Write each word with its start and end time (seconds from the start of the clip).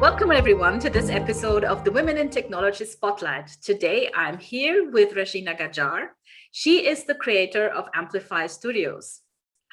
Welcome, 0.00 0.32
everyone, 0.32 0.78
to 0.80 0.90
this 0.90 1.08
episode 1.10 1.64
of 1.64 1.82
the 1.82 1.90
Women 1.90 2.18
in 2.18 2.28
Technology 2.28 2.84
Spotlight. 2.84 3.48
Today, 3.62 4.10
I'm 4.14 4.38
here 4.38 4.90
with 4.90 5.14
Rashina 5.14 5.58
Gajjar. 5.58 6.08
She 6.52 6.86
is 6.86 7.04
the 7.04 7.14
creator 7.14 7.68
of 7.68 7.88
Amplify 7.94 8.46
Studios. 8.46 9.22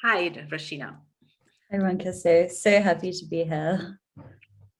Hi, 0.02 0.30
Rashina. 0.30 0.96
Hi, 1.70 1.78
Ronka. 1.78 2.12
So, 2.12 2.48
so 2.48 2.80
happy 2.80 3.12
to 3.12 3.24
be 3.26 3.44
here. 3.44 4.00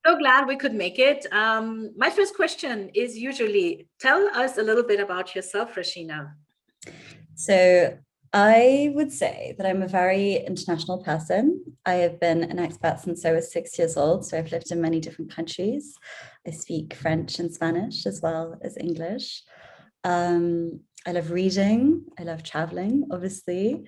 So 0.05 0.19
glad 0.19 0.49
we 0.49 0.57
could 0.57 0.75
make 0.75 0.99
it. 0.99 1.27
Um, 1.33 1.93
my 1.97 2.11
first 2.11 2.35
question 2.35 2.91
is 2.93 3.17
usually 3.17 3.89
tell 4.01 4.29
us 4.35 4.59
a 4.59 4.63
little 4.63 4.83
bit 4.83 4.99
about 4.99 5.37
yourself, 5.37 5.77
Rashina. 5.77 6.33
So, 7.35 7.99
I 8.35 8.91
would 8.95 9.13
say 9.13 9.54
that 9.59 9.67
I'm 9.67 9.82
a 9.82 9.89
very 9.89 10.36
international 10.36 11.03
person. 11.04 11.63
I 11.85 11.95
have 11.95 12.18
been 12.18 12.43
an 12.43 12.57
expat 12.57 13.00
since 13.00 13.27
I 13.27 13.32
was 13.32 13.53
six 13.53 13.79
years 13.79 13.99
old. 13.99 14.25
So 14.25 14.39
I've 14.39 14.50
lived 14.50 14.71
in 14.72 14.81
many 14.81 15.00
different 15.00 15.35
countries. 15.35 15.95
I 16.46 16.50
speak 16.50 16.95
French 16.95 17.39
and 17.39 17.53
Spanish 17.53 18.07
as 18.07 18.21
well 18.22 18.57
as 18.63 18.79
English. 18.79 19.43
Um, 20.03 20.81
I 21.07 21.13
love 21.13 21.31
reading. 21.31 22.07
I 22.18 22.22
love 22.22 22.43
traveling, 22.43 23.08
obviously. 23.11 23.85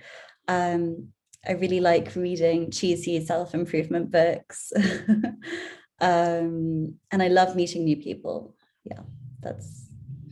Um, 0.46 1.08
I 1.46 1.52
really 1.52 1.80
like 1.80 2.14
reading 2.14 2.70
cheesy 2.70 3.24
self 3.24 3.54
improvement 3.54 4.10
books. 4.10 4.72
um, 6.00 6.94
and 7.10 7.22
I 7.22 7.28
love 7.28 7.56
meeting 7.56 7.84
new 7.84 7.96
people. 7.96 8.54
Yeah, 8.84 9.00
that's 9.40 9.88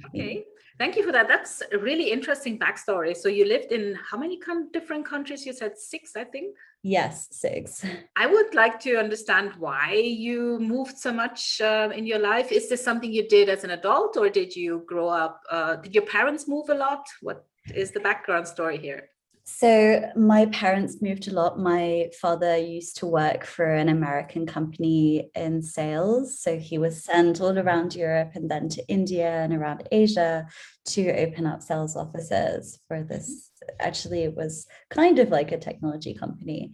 okay. 0.06 0.44
Thank 0.78 0.96
you 0.96 1.04
for 1.04 1.12
that. 1.12 1.28
That's 1.28 1.62
a 1.72 1.78
really 1.78 2.10
interesting 2.10 2.58
backstory. 2.58 3.16
So 3.16 3.28
you 3.28 3.46
lived 3.46 3.72
in 3.72 3.98
how 4.10 4.18
many 4.18 4.38
different 4.72 5.06
countries? 5.06 5.44
You 5.46 5.52
said 5.52 5.78
six, 5.78 6.16
I 6.16 6.24
think. 6.24 6.56
Yes, 6.82 7.28
six. 7.30 7.84
I 8.16 8.26
would 8.26 8.54
like 8.54 8.80
to 8.80 8.96
understand 8.96 9.52
why 9.58 9.92
you 9.92 10.58
moved 10.58 10.98
so 10.98 11.12
much 11.12 11.60
uh, 11.60 11.90
in 11.94 12.06
your 12.06 12.18
life. 12.18 12.50
Is 12.50 12.68
this 12.68 12.82
something 12.82 13.12
you 13.12 13.28
did 13.28 13.48
as 13.48 13.64
an 13.64 13.70
adult, 13.70 14.16
or 14.16 14.28
did 14.28 14.56
you 14.56 14.84
grow 14.86 15.08
up? 15.08 15.40
Uh, 15.50 15.76
did 15.76 15.94
your 15.94 16.06
parents 16.06 16.48
move 16.48 16.68
a 16.70 16.74
lot? 16.74 17.06
What 17.20 17.44
is 17.74 17.92
the 17.92 18.00
background 18.00 18.48
story 18.48 18.78
here? 18.78 19.08
So 19.44 20.08
my 20.16 20.46
parents 20.46 21.02
moved 21.02 21.26
a 21.26 21.32
lot. 21.32 21.58
My 21.58 22.10
father 22.20 22.56
used 22.56 22.98
to 22.98 23.06
work 23.06 23.44
for 23.44 23.66
an 23.66 23.88
American 23.88 24.46
company 24.46 25.30
in 25.34 25.62
sales. 25.62 26.40
So 26.40 26.58
he 26.58 26.78
was 26.78 27.04
sent 27.04 27.40
all 27.40 27.58
around 27.58 27.94
Europe 27.94 28.32
and 28.34 28.48
then 28.48 28.68
to 28.70 28.86
India 28.88 29.28
and 29.28 29.52
around 29.52 29.88
Asia 29.90 30.46
to 30.86 31.10
open 31.16 31.46
up 31.46 31.60
sales 31.60 31.96
offices 31.96 32.78
for 32.86 33.02
this. 33.02 33.50
Actually, 33.80 34.22
it 34.22 34.36
was 34.36 34.66
kind 34.90 35.18
of 35.18 35.30
like 35.30 35.50
a 35.50 35.58
technology 35.58 36.14
company. 36.14 36.72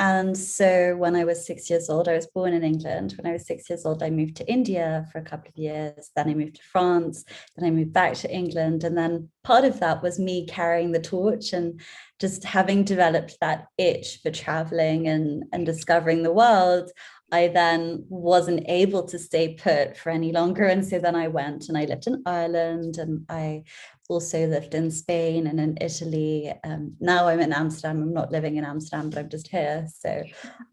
And 0.00 0.36
so 0.36 0.96
when 0.96 1.16
I 1.16 1.24
was 1.24 1.44
six 1.44 1.68
years 1.68 1.90
old, 1.90 2.08
I 2.08 2.14
was 2.14 2.28
born 2.28 2.52
in 2.52 2.62
England. 2.62 3.14
When 3.16 3.28
I 3.28 3.32
was 3.32 3.46
six 3.46 3.68
years 3.68 3.84
old, 3.84 4.00
I 4.00 4.10
moved 4.10 4.36
to 4.36 4.48
India 4.48 5.04
for 5.10 5.18
a 5.18 5.24
couple 5.24 5.48
of 5.48 5.56
years. 5.56 6.10
Then 6.14 6.28
I 6.28 6.34
moved 6.34 6.54
to 6.56 6.62
France. 6.62 7.24
Then 7.56 7.66
I 7.66 7.72
moved 7.72 7.92
back 7.92 8.14
to 8.14 8.32
England. 8.32 8.84
And 8.84 8.96
then 8.96 9.28
part 9.42 9.64
of 9.64 9.80
that 9.80 10.00
was 10.00 10.20
me 10.20 10.46
carrying 10.46 10.92
the 10.92 11.00
torch 11.00 11.52
and 11.52 11.80
just 12.20 12.44
having 12.44 12.84
developed 12.84 13.38
that 13.40 13.66
itch 13.76 14.20
for 14.22 14.30
traveling 14.30 15.08
and, 15.08 15.44
and 15.52 15.66
discovering 15.66 16.22
the 16.22 16.32
world. 16.32 16.90
I 17.30 17.48
then 17.48 18.04
wasn't 18.08 18.64
able 18.68 19.02
to 19.04 19.18
stay 19.18 19.54
put 19.54 19.96
for 19.96 20.10
any 20.10 20.32
longer. 20.32 20.64
And 20.64 20.84
so 20.84 20.98
then 20.98 21.14
I 21.14 21.28
went 21.28 21.68
and 21.68 21.76
I 21.76 21.84
lived 21.84 22.06
in 22.06 22.22
Ireland 22.24 22.96
and 22.96 23.26
I 23.28 23.64
also 24.08 24.46
lived 24.46 24.74
in 24.74 24.90
Spain 24.90 25.46
and 25.46 25.60
in 25.60 25.76
Italy. 25.80 26.50
Um, 26.64 26.94
now 26.98 27.28
I'm 27.28 27.40
in 27.40 27.52
Amsterdam. 27.52 28.02
I'm 28.02 28.14
not 28.14 28.32
living 28.32 28.56
in 28.56 28.64
Amsterdam, 28.64 29.10
but 29.10 29.18
I'm 29.18 29.28
just 29.28 29.48
here. 29.48 29.86
So, 29.98 30.22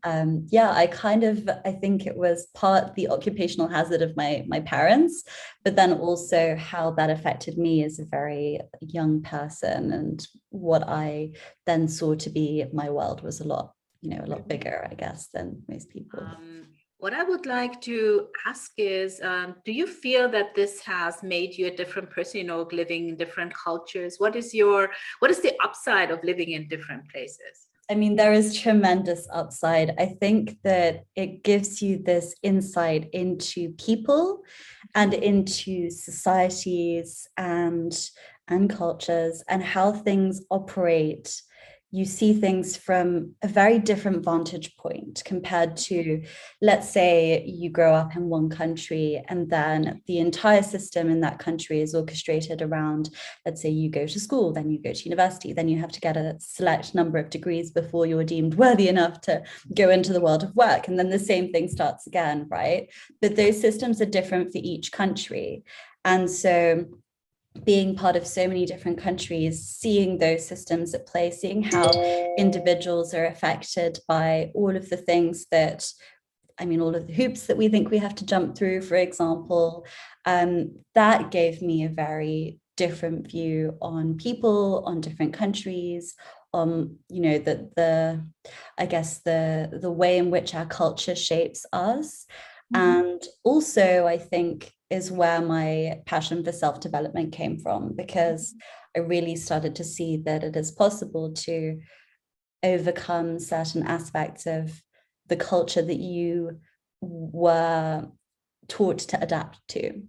um, 0.05 0.47
yeah, 0.49 0.71
I 0.71 0.87
kind 0.87 1.25
of 1.25 1.49
I 1.65 1.73
think 1.73 2.05
it 2.05 2.15
was 2.15 2.47
part 2.53 2.95
the 2.95 3.09
occupational 3.09 3.67
hazard 3.67 4.01
of 4.01 4.15
my 4.15 4.45
my 4.47 4.61
parents, 4.61 5.23
but 5.65 5.75
then 5.75 5.91
also 5.93 6.55
how 6.55 6.91
that 6.91 7.09
affected 7.09 7.57
me 7.57 7.83
as 7.83 7.99
a 7.99 8.05
very 8.05 8.59
young 8.79 9.21
person 9.21 9.91
and 9.91 10.25
what 10.49 10.87
I 10.87 11.31
then 11.65 11.89
saw 11.89 12.15
to 12.15 12.29
be 12.29 12.63
my 12.71 12.89
world 12.89 13.21
was 13.21 13.41
a 13.41 13.47
lot 13.47 13.74
you 14.05 14.11
know 14.11 14.23
a 14.23 14.27
lot 14.33 14.47
bigger, 14.47 14.87
I 14.89 14.93
guess, 14.93 15.27
than 15.33 15.63
most 15.67 15.89
people. 15.89 16.19
Um, 16.21 16.67
what 16.97 17.13
I 17.13 17.23
would 17.23 17.45
like 17.45 17.81
to 17.81 18.27
ask 18.45 18.71
is, 18.77 19.19
um, 19.21 19.55
do 19.65 19.71
you 19.71 19.87
feel 19.87 20.29
that 20.29 20.55
this 20.55 20.81
has 20.81 21.23
made 21.23 21.57
you 21.57 21.67
a 21.67 21.75
different 21.75 22.09
person, 22.11 22.41
you 22.41 22.47
know, 22.47 22.67
living 22.71 23.09
in 23.09 23.17
different 23.17 23.53
cultures? 23.53 24.15
What 24.17 24.35
is 24.35 24.53
your, 24.53 24.89
what 25.19 25.31
is 25.31 25.41
the 25.41 25.53
upside 25.63 26.11
of 26.11 26.23
living 26.23 26.51
in 26.51 26.67
different 26.67 27.09
places? 27.11 27.67
I 27.89 27.95
mean, 27.95 28.15
there 28.15 28.33
is 28.33 28.59
tremendous 28.59 29.27
upside. 29.31 29.93
I 29.99 30.05
think 30.05 30.57
that 30.63 31.05
it 31.15 31.43
gives 31.43 31.81
you 31.81 32.01
this 32.01 32.33
insight 32.41 33.09
into 33.13 33.71
people 33.73 34.43
and 34.95 35.13
into 35.13 35.89
societies 35.89 37.27
and 37.37 37.93
and 38.47 38.69
cultures 38.69 39.43
and 39.49 39.63
how 39.63 39.91
things 39.91 40.41
operate 40.51 41.41
you 41.95 42.03
see 42.03 42.33
things 42.33 42.75
from 42.75 43.33
a 43.41 43.47
very 43.47 43.79
different 43.79 44.25
vantage 44.25 44.75
point 44.75 45.21
compared 45.23 45.77
to, 45.77 46.21
let's 46.61 46.89
say, 46.89 47.41
you 47.45 47.69
grow 47.69 47.93
up 47.93 48.17
in 48.17 48.27
one 48.27 48.49
country 48.49 49.23
and 49.29 49.49
then 49.49 50.01
the 50.05 50.17
entire 50.17 50.61
system 50.61 51.09
in 51.09 51.21
that 51.21 51.39
country 51.39 51.79
is 51.79 51.95
orchestrated 51.95 52.61
around, 52.61 53.11
let's 53.45 53.61
say, 53.61 53.69
you 53.69 53.89
go 53.89 54.05
to 54.05 54.19
school, 54.19 54.51
then 54.51 54.69
you 54.69 54.77
go 54.77 54.91
to 54.91 55.05
university, 55.05 55.53
then 55.53 55.69
you 55.69 55.79
have 55.79 55.91
to 55.93 56.01
get 56.01 56.17
a 56.17 56.35
select 56.37 56.93
number 56.93 57.17
of 57.17 57.29
degrees 57.29 57.71
before 57.71 58.05
you're 58.05 58.25
deemed 58.25 58.55
worthy 58.55 58.89
enough 58.89 59.21
to 59.21 59.41
go 59.73 59.89
into 59.89 60.11
the 60.11 60.19
world 60.19 60.43
of 60.43 60.53
work. 60.53 60.89
And 60.89 60.99
then 60.99 61.09
the 61.09 61.17
same 61.17 61.53
thing 61.53 61.69
starts 61.69 62.07
again, 62.07 62.45
right? 62.49 62.89
But 63.21 63.37
those 63.37 63.61
systems 63.61 64.01
are 64.01 64.05
different 64.05 64.51
for 64.51 64.59
each 64.61 64.91
country. 64.91 65.63
And 66.03 66.29
so 66.29 66.85
being 67.63 67.95
part 67.95 68.15
of 68.15 68.27
so 68.27 68.47
many 68.47 68.65
different 68.65 68.97
countries, 68.97 69.65
seeing 69.67 70.17
those 70.17 70.45
systems 70.45 70.93
at 70.93 71.07
play, 71.07 71.31
seeing 71.31 71.63
how 71.63 71.89
individuals 72.37 73.13
are 73.13 73.25
affected 73.25 73.99
by 74.07 74.51
all 74.53 74.75
of 74.75 74.89
the 74.89 74.97
things 74.97 75.45
that, 75.51 75.87
I 76.59 76.65
mean, 76.65 76.81
all 76.81 76.95
of 76.95 77.07
the 77.07 77.13
hoops 77.13 77.47
that 77.47 77.57
we 77.57 77.67
think 77.69 77.89
we 77.89 77.97
have 77.99 78.15
to 78.15 78.25
jump 78.25 78.57
through, 78.57 78.81
for 78.81 78.95
example, 78.95 79.85
um, 80.25 80.79
that 80.93 81.31
gave 81.31 81.61
me 81.61 81.83
a 81.83 81.89
very 81.89 82.59
different 82.77 83.31
view 83.31 83.77
on 83.81 84.17
people, 84.17 84.83
on 84.85 85.01
different 85.01 85.33
countries, 85.33 86.15
on 86.53 86.97
you 87.09 87.21
know 87.21 87.37
the 87.37 87.69
the 87.75 88.25
I 88.77 88.85
guess 88.85 89.19
the 89.19 89.69
the 89.81 89.91
way 89.91 90.17
in 90.17 90.31
which 90.31 90.55
our 90.55 90.65
culture 90.65 91.15
shapes 91.15 91.65
us. 91.73 92.25
Mm-hmm. 92.73 92.81
And 92.81 93.23
also, 93.43 94.07
I 94.07 94.17
think 94.17 94.74
is 94.89 95.11
where 95.11 95.41
my 95.41 96.01
passion 96.05 96.43
for 96.43 96.51
self 96.51 96.79
development 96.79 97.33
came 97.33 97.57
from 97.57 97.93
because 97.95 98.53
mm-hmm. 98.53 99.01
I 99.01 99.05
really 99.05 99.35
started 99.35 99.75
to 99.75 99.83
see 99.83 100.17
that 100.25 100.43
it 100.43 100.55
is 100.55 100.71
possible 100.71 101.33
to 101.33 101.79
overcome 102.63 103.39
certain 103.39 103.83
aspects 103.83 104.45
of 104.45 104.81
the 105.27 105.35
culture 105.35 105.81
that 105.81 105.99
you 105.99 106.59
were 107.01 108.07
taught 108.67 108.99
to 108.99 109.21
adapt 109.21 109.59
to. 109.69 110.03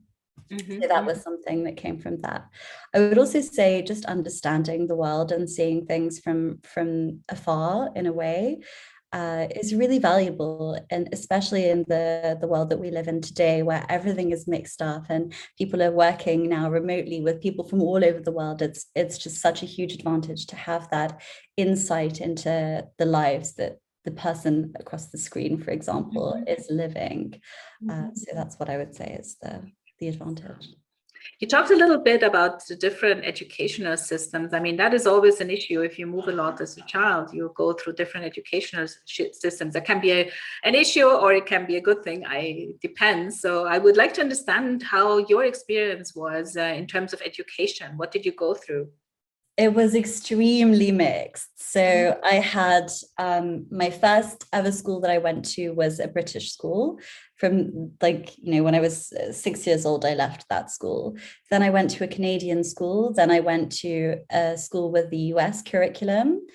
Mm-hmm. 0.51 0.83
So 0.83 0.89
that 0.89 1.05
was 1.05 1.23
something 1.23 1.65
that 1.65 1.77
came 1.77 1.99
from 1.99 2.21
that. 2.21 2.47
I 2.95 3.01
would 3.01 3.19
also 3.19 3.41
say 3.41 3.83
just 3.83 4.05
understanding 4.05 4.87
the 4.87 4.95
world 4.95 5.33
and 5.33 5.51
seeing 5.51 5.87
things 5.87 6.21
from 6.21 6.61
from 6.63 7.21
afar 7.29 7.91
in 7.97 8.07
a 8.07 8.13
way 8.13 8.61
uh, 9.17 9.47
is 9.57 9.75
really 9.75 9.99
valuable 9.99 10.79
and 10.91 11.09
especially 11.11 11.71
in 11.71 11.87
the 11.89 12.37
the 12.39 12.47
world 12.47 12.69
that 12.69 12.83
we 12.85 12.91
live 12.91 13.09
in 13.09 13.23
today 13.23 13.63
where 13.63 13.83
everything 13.89 14.31
is 14.31 14.47
mixed 14.47 14.83
up 14.83 15.05
and 15.09 15.33
people 15.57 15.83
are 15.83 15.91
working 16.07 16.51
now 16.51 16.69
remotely 16.69 17.23
with 17.23 17.41
people 17.41 17.65
from 17.67 17.81
all 17.81 18.05
over 18.05 18.21
the 18.21 18.37
world 18.41 18.61
it's 18.61 18.87
it's 18.95 19.17
just 19.17 19.41
such 19.41 19.63
a 19.63 19.73
huge 19.75 19.95
advantage 19.95 20.47
to 20.47 20.55
have 20.55 20.91
that 20.91 21.23
insight 21.57 22.21
into 22.21 22.87
the 22.99 23.07
lives 23.07 23.55
that 23.55 23.79
the 24.05 24.11
person 24.11 24.75
across 24.79 25.07
the 25.07 25.19
screen 25.19 25.57
for 25.57 25.71
example 25.71 26.35
mm-hmm. 26.37 26.61
is 26.61 26.67
living 26.69 27.41
uh, 27.89 27.95
mm-hmm. 27.95 28.15
so 28.15 28.31
that's 28.35 28.59
what 28.59 28.69
i 28.69 28.77
would 28.77 28.95
say 28.95 29.17
is 29.19 29.37
the 29.41 29.63
the 29.99 30.09
advantage 30.09 30.69
you 31.39 31.47
talked 31.47 31.71
a 31.71 31.77
little 31.77 31.99
bit 31.99 32.23
about 32.23 32.65
the 32.67 32.77
different 32.77 33.25
educational 33.25 33.99
systems. 33.99 34.55
I 34.55 34.61
mean, 34.61 34.77
that 34.77 34.95
is 34.95 35.07
always 35.07 35.43
an 35.43 35.51
issue. 35.51 35.83
If 35.83 35.99
you 35.99 36.07
move 36.07 36.29
a 36.29 36.33
lot 36.33 36.63
as 36.63 36.79
a 36.79 36.83
child, 36.83 37.35
you 37.35 37.53
go 37.55 37.75
through 37.75 37.93
different 37.93 38.25
educational 38.25 38.87
systems. 39.05 39.75
That 39.75 39.85
can 39.85 40.01
be 40.01 40.13
a, 40.13 40.31
an 40.65 40.75
issue 40.75 41.05
or 41.05 41.35
it 41.35 41.45
can 41.45 41.67
be 41.67 41.77
a 41.77 41.81
good 41.81 42.03
thing. 42.03 42.25
I 42.27 42.69
depends. 42.81 43.41
So 43.41 43.67
I 43.67 43.77
would 43.77 43.99
like 43.99 44.15
to 44.15 44.23
understand 44.23 44.83
how 44.83 45.19
your 45.19 45.45
experience 45.45 46.15
was 46.15 46.57
uh, 46.57 46.63
in 46.63 46.87
terms 46.87 47.13
of 47.13 47.21
education. 47.21 47.99
What 47.99 48.13
did 48.13 48.25
you 48.25 48.33
go 48.33 48.55
through? 48.55 48.89
It 49.57 49.73
was 49.73 49.95
extremely 49.95 50.93
mixed. 50.93 51.49
So 51.73 52.19
I 52.23 52.35
had 52.35 52.91
um, 53.19 53.67
my 53.71 53.91
first 53.91 54.45
ever 54.53 54.71
school 54.71 55.01
that 55.01 55.11
I 55.11 55.19
went 55.19 55.45
to 55.53 55.71
was 55.71 55.99
a 55.99 56.09
British 56.09 56.53
school. 56.53 57.01
From 57.37 57.93
like, 58.01 58.37
you 58.39 58.55
know, 58.55 58.63
when 58.63 58.75
I 58.75 58.81
was 58.81 59.13
uh, 59.13 59.33
six 59.33 59.67
years 59.67 59.87
old, 59.87 60.05
I 60.05 60.15
left 60.15 60.47
that 60.49 60.71
school. 60.71 61.17
Then 61.51 61.63
I 61.63 61.71
went 61.71 61.91
to 61.91 62.05
a 62.05 62.09
Canadian 62.09 62.65
school. 62.65 63.13
Then 63.13 63.31
I 63.31 63.41
went 63.41 63.73
to 63.81 64.19
a 64.31 64.57
school 64.59 64.91
with 64.93 65.11
the 65.11 65.33
US 65.35 65.63
curriculum. 65.63 66.47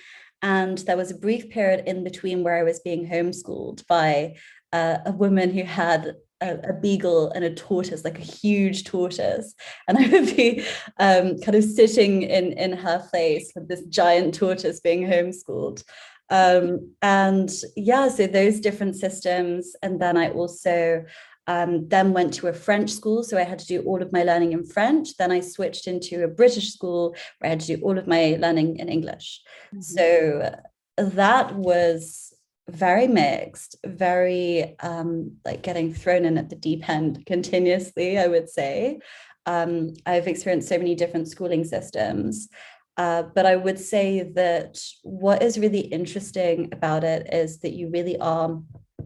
And 0.44 0.78
there 0.80 0.98
was 0.98 1.12
a 1.12 1.18
brief 1.18 1.50
period 1.50 1.84
in 1.88 2.04
between 2.04 2.44
where 2.44 2.58
I 2.58 2.64
was 2.64 2.80
being 2.80 3.08
homeschooled 3.08 3.86
by 3.88 4.36
uh, 4.74 4.98
a 5.06 5.12
woman 5.12 5.52
who 5.52 5.64
had 5.64 6.16
a, 6.42 6.58
a, 6.70 6.74
beagle 6.74 7.32
and 7.32 7.44
a 7.44 7.54
tortoise, 7.54 8.04
like 8.04 8.18
a 8.18 8.24
huge 8.24 8.84
tortoise. 8.84 9.54
And 9.88 9.98
I 9.98 10.08
would 10.08 10.36
be 10.36 10.66
um, 11.00 11.40
kind 11.40 11.56
of 11.56 11.64
sitting 11.64 12.24
in, 12.24 12.54
in 12.54 12.74
her 12.74 13.06
place 13.10 13.52
with 13.56 13.68
this 13.68 13.84
giant 13.86 14.34
tortoise 14.34 14.80
being 14.80 15.08
homeschooled. 15.08 15.84
Um, 16.30 16.94
and 17.02 17.52
yeah, 17.76 18.08
so 18.08 18.26
those 18.28 18.60
different 18.60 18.96
systems. 18.96 19.76
And 19.84 20.02
then 20.02 20.18
I 20.18 20.30
also 20.30 21.04
um, 21.48 21.88
then 21.90 22.14
went 22.14 22.34
to 22.36 22.48
a 22.48 22.54
French 22.54 22.90
school. 22.90 23.24
So 23.24 23.38
I 23.38 23.44
had 23.44 23.60
to 23.60 23.66
do 23.66 23.82
all 23.84 24.02
of 24.02 24.14
my 24.14 24.24
learning 24.24 24.54
in 24.54 24.66
French. 24.66 25.18
Then 25.18 25.32
I 25.32 25.42
switched 25.42 25.88
into 25.88 26.24
a 26.24 26.28
British 26.28 26.74
school 26.74 27.16
where 27.40 27.48
I 27.48 27.50
had 27.50 27.60
to 27.62 27.76
do 27.76 27.84
all 27.84 27.98
of 27.98 28.08
my 28.08 28.38
learning 28.40 28.78
in 28.78 28.90
English. 28.90 29.42
Mm-hmm. 29.74 29.82
So 29.82 30.56
that 30.98 31.56
was 31.56 32.34
very 32.72 33.08
mixed, 33.08 33.76
very 33.86 34.76
um, 34.80 35.38
like 35.46 35.62
getting 35.62 35.94
thrown 35.94 36.26
in 36.26 36.38
at 36.38 36.50
the 36.50 36.56
deep 36.56 36.88
end 36.90 37.26
continuously, 37.26 38.18
I 38.18 38.28
would 38.28 38.50
say. 38.50 39.00
Um, 39.46 39.94
I've 40.06 40.28
experienced 40.28 40.70
so 40.70 40.78
many 40.78 40.96
different 40.96 41.28
schooling 41.28 41.64
systems. 41.64 42.50
Uh, 42.98 43.24
but 43.34 43.46
I 43.46 43.56
would 43.56 43.80
say 43.80 44.22
that 44.36 44.78
what 45.04 45.42
is 45.42 45.58
really 45.58 45.80
interesting 45.80 46.70
about 46.72 47.04
it 47.04 47.34
is 47.34 47.60
that 47.60 47.74
you 47.74 47.90
really 47.90 48.18
are 48.20 48.62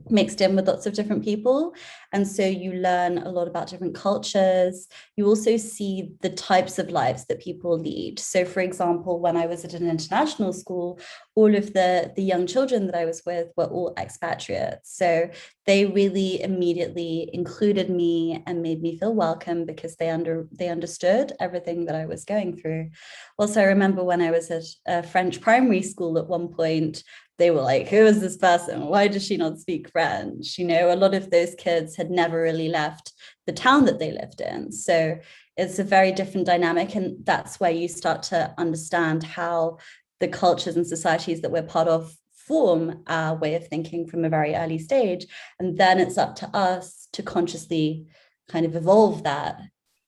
mixed 0.09 0.41
in 0.41 0.56
with 0.56 0.68
lots 0.68 0.85
of 0.85 0.94
different 0.94 1.23
people. 1.23 1.73
And 2.11 2.27
so 2.27 2.45
you 2.45 2.73
learn 2.73 3.19
a 3.19 3.29
lot 3.29 3.47
about 3.47 3.68
different 3.68 3.95
cultures. 3.95 4.88
You 5.15 5.27
also 5.27 5.57
see 5.57 6.11
the 6.21 6.29
types 6.29 6.77
of 6.79 6.91
lives 6.91 7.25
that 7.25 7.41
people 7.41 7.77
lead. 7.79 8.19
So, 8.19 8.45
for 8.45 8.59
example, 8.59 9.19
when 9.19 9.38
I 9.38 9.45
was 9.45 9.65
at 9.65 9.73
an 9.73 9.89
international 9.89 10.53
school, 10.53 11.00
all 11.35 11.53
of 11.53 11.73
the, 11.73 12.13
the 12.15 12.23
young 12.23 12.47
children 12.47 12.85
that 12.87 12.95
I 12.95 13.03
was 13.03 13.21
with 13.25 13.49
were 13.57 13.65
all 13.65 13.93
expatriates. 13.97 14.95
So 14.95 15.29
they 15.65 15.85
really 15.85 16.41
immediately 16.41 17.29
included 17.33 17.89
me 17.89 18.41
and 18.47 18.61
made 18.61 18.81
me 18.81 18.97
feel 18.97 19.13
welcome 19.13 19.65
because 19.65 19.97
they 19.97 20.09
under 20.09 20.47
they 20.53 20.69
understood 20.69 21.33
everything 21.39 21.85
that 21.85 21.95
I 21.95 22.05
was 22.05 22.23
going 22.23 22.55
through. 22.55 22.91
Also, 23.37 23.59
I 23.59 23.65
remember 23.65 24.03
when 24.03 24.21
I 24.21 24.31
was 24.31 24.49
at 24.49 24.63
a 24.85 25.03
French 25.03 25.41
primary 25.41 25.81
school 25.81 26.17
at 26.17 26.27
one 26.27 26.47
point, 26.47 27.03
they 27.37 27.51
were 27.51 27.61
like, 27.61 27.89
who 27.89 27.97
is 27.97 28.21
this 28.21 28.37
person? 28.37 28.85
Why 28.85 29.09
does 29.09 29.25
she 29.25 29.35
not 29.35 29.59
speak 29.59 29.89
French? 29.89 30.57
You 30.57 30.65
know, 30.65 30.93
a 30.93 30.95
lot 30.95 31.13
of 31.13 31.31
those 31.31 31.53
kids 31.55 31.97
had 31.97 32.09
never 32.09 32.41
really 32.41 32.69
left 32.69 33.11
the 33.45 33.51
town 33.51 33.83
that 33.85 33.99
they 33.99 34.11
lived 34.11 34.39
in. 34.39 34.71
So 34.71 35.19
it's 35.57 35.79
a 35.79 35.83
very 35.83 36.13
different 36.13 36.47
dynamic. 36.47 36.95
And 36.95 37.25
that's 37.25 37.59
where 37.59 37.71
you 37.71 37.89
start 37.89 38.23
to 38.23 38.53
understand 38.57 39.23
how 39.23 39.79
the 40.19 40.27
cultures 40.27 40.75
and 40.75 40.88
societies 40.88 41.41
that 41.41 41.51
we're 41.51 41.63
part 41.63 41.88
of 41.88 42.15
form 42.33 43.03
our 43.07 43.35
way 43.35 43.56
of 43.56 43.67
thinking 43.67 44.07
from 44.07 44.23
a 44.23 44.29
very 44.29 44.56
early 44.56 44.77
stage. 44.77 45.25
And 45.59 45.77
then 45.77 46.00
it's 46.00 46.17
up 46.17 46.35
to 46.38 46.47
us 46.56 47.07
to 47.13 47.23
consciously 47.23 48.06
kind 48.47 48.65
of 48.65 48.75
evolve 48.75 49.23
that 49.23 49.59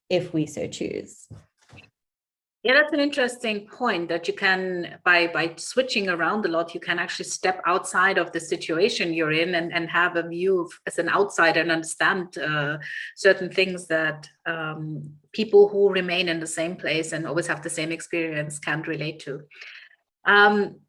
if 0.10 0.34
we 0.34 0.46
so 0.46 0.68
choose. 0.68 1.28
Yeah, 2.64 2.74
that's 2.74 2.92
an 2.92 3.00
interesting 3.00 3.68
point 3.68 4.10
that 4.10 4.28
you 4.28 4.34
can 4.34 5.00
by 5.06 5.28
by 5.28 5.54
switching 5.56 6.10
around 6.10 6.46
a 6.46 6.50
lot, 6.50 6.74
you 6.74 6.82
can 6.82 7.00
actually 7.00 7.26
step 7.26 7.62
outside 7.66 8.18
of 8.18 8.32
the 8.32 8.42
situation 8.42 9.14
you're 9.14 9.32
in 9.32 9.56
and, 9.56 9.72
and 9.72 9.90
have 9.90 10.18
a 10.18 10.28
view 10.28 10.62
of, 10.62 10.72
as 10.86 10.98
an 10.98 11.08
outsider 11.08 11.62
and 11.62 11.72
understand 11.72 12.38
uh, 12.38 12.78
certain 13.16 13.50
things 13.50 13.88
that 13.88 14.28
um, 14.46 15.02
people 15.32 15.70
who 15.70 15.90
remain 15.90 16.28
in 16.28 16.42
the 16.42 16.48
same 16.48 16.76
place 16.76 17.14
and 17.14 17.26
always 17.26 17.48
have 17.48 17.62
the 17.62 17.70
same 17.70 17.92
experience 17.92 18.60
can't 18.60 18.88
relate 18.88 19.20
to. 19.22 19.44
Um, 20.28 20.82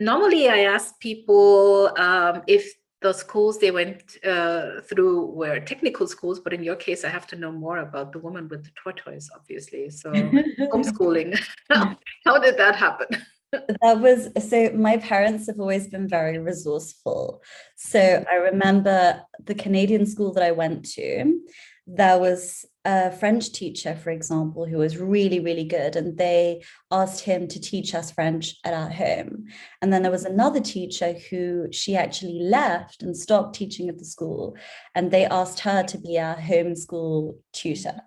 normally, 0.00 0.48
I 0.48 0.60
ask 0.60 0.98
people 1.00 1.92
um, 1.98 2.42
if 2.46 2.72
the 3.02 3.12
schools 3.12 3.58
they 3.58 3.70
went 3.70 4.16
uh, 4.24 4.80
through 4.88 5.26
were 5.26 5.60
technical 5.60 6.06
schools, 6.06 6.40
but 6.40 6.54
in 6.54 6.62
your 6.62 6.76
case, 6.76 7.04
I 7.04 7.08
have 7.10 7.26
to 7.28 7.36
know 7.36 7.52
more 7.52 7.78
about 7.78 8.12
the 8.12 8.18
woman 8.18 8.48
with 8.48 8.64
the 8.64 8.70
tortoise, 8.82 9.28
obviously. 9.34 9.90
So 9.90 10.10
homeschooling, 10.72 11.38
how 11.70 12.38
did 12.38 12.56
that 12.56 12.76
happen? 12.76 13.08
that 13.82 14.00
was 14.00 14.28
so 14.48 14.70
my 14.70 14.96
parents 14.96 15.46
have 15.46 15.60
always 15.60 15.86
been 15.86 16.08
very 16.08 16.38
resourceful 16.38 17.40
so 17.76 18.24
i 18.30 18.34
remember 18.34 19.22
the 19.44 19.54
canadian 19.54 20.04
school 20.04 20.32
that 20.32 20.42
i 20.42 20.50
went 20.50 20.84
to 20.84 21.40
there 21.86 22.18
was 22.18 22.64
a 22.86 23.10
French 23.10 23.50
teacher, 23.50 23.96
for 23.96 24.10
example, 24.10 24.64
who 24.64 24.78
was 24.78 24.96
really, 24.96 25.40
really 25.40 25.64
good, 25.64 25.96
and 25.96 26.16
they 26.16 26.62
asked 26.92 27.20
him 27.24 27.48
to 27.48 27.60
teach 27.60 27.96
us 27.96 28.12
French 28.12 28.54
at 28.64 28.74
our 28.74 28.88
home. 28.88 29.46
And 29.82 29.92
then 29.92 30.02
there 30.02 30.12
was 30.12 30.24
another 30.24 30.60
teacher 30.60 31.14
who 31.28 31.66
she 31.72 31.96
actually 31.96 32.38
left 32.40 33.02
and 33.02 33.16
stopped 33.16 33.56
teaching 33.56 33.88
at 33.88 33.98
the 33.98 34.04
school, 34.04 34.56
and 34.94 35.10
they 35.10 35.24
asked 35.26 35.60
her 35.60 35.82
to 35.82 35.98
be 35.98 36.16
our 36.18 36.36
homeschool 36.36 37.38
tutor. 37.52 38.00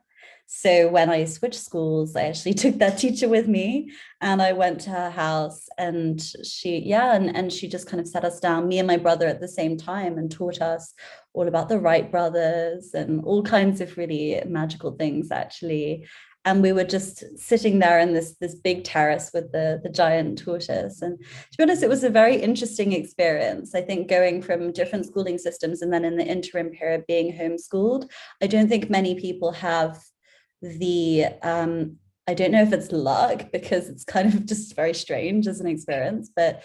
So 0.51 0.89
when 0.89 1.11
I 1.11 1.25
switched 1.25 1.59
schools, 1.61 2.15
I 2.15 2.23
actually 2.23 2.53
took 2.55 2.79
that 2.79 2.97
teacher 2.97 3.29
with 3.29 3.47
me 3.47 3.91
and 4.19 4.41
I 4.41 4.53
went 4.53 4.81
to 4.81 4.89
her 4.89 5.11
house 5.11 5.69
and 5.77 6.19
she, 6.43 6.79
yeah, 6.79 7.15
and, 7.15 7.35
and 7.35 7.53
she 7.53 7.67
just 7.67 7.85
kind 7.85 8.01
of 8.01 8.07
sat 8.07 8.25
us 8.25 8.39
down, 8.39 8.67
me 8.67 8.79
and 8.79 8.87
my 8.87 8.97
brother 8.97 9.27
at 9.27 9.41
the 9.41 9.47
same 9.47 9.77
time, 9.77 10.17
and 10.17 10.31
taught 10.31 10.59
us 10.59 10.95
all 11.33 11.47
about 11.47 11.69
the 11.69 11.77
Wright 11.77 12.09
brothers 12.11 12.95
and 12.95 13.23
all 13.25 13.43
kinds 13.43 13.79
of 13.79 13.95
really 13.95 14.41
magical 14.47 14.93
things, 14.93 15.29
actually. 15.29 16.07
And 16.45 16.63
we 16.63 16.71
were 16.71 16.83
just 16.83 17.37
sitting 17.37 17.77
there 17.77 17.99
in 17.99 18.13
this 18.13 18.35
this 18.41 18.55
big 18.55 18.83
terrace 18.85 19.29
with 19.33 19.51
the 19.51 19.79
the 19.83 19.89
giant 19.89 20.39
tortoise. 20.39 21.01
And 21.03 21.19
to 21.19 21.57
be 21.57 21.63
honest, 21.63 21.83
it 21.83 21.89
was 21.89 22.03
a 22.03 22.09
very 22.09 22.37
interesting 22.37 22.93
experience. 22.93 23.75
I 23.75 23.81
think 23.81 24.07
going 24.07 24.41
from 24.41 24.71
different 24.71 25.05
schooling 25.05 25.37
systems 25.37 25.83
and 25.83 25.93
then 25.93 26.05
in 26.05 26.15
the 26.17 26.25
interim 26.25 26.69
period 26.69 27.03
being 27.07 27.37
homeschooled, 27.37 28.09
I 28.41 28.47
don't 28.47 28.69
think 28.69 28.89
many 28.89 29.13
people 29.13 29.51
have 29.51 30.01
the 30.61 31.25
um, 31.41 31.97
I 32.27 32.35
don't 32.35 32.51
know 32.51 32.61
if 32.61 32.73
it's 32.73 32.91
luck 32.91 33.51
because 33.51 33.89
it's 33.89 34.03
kind 34.03 34.33
of 34.33 34.45
just 34.51 34.75
very 34.75 34.93
strange 34.93 35.47
as 35.47 35.59
an 35.59 35.67
experience, 35.67 36.29
but 36.35 36.63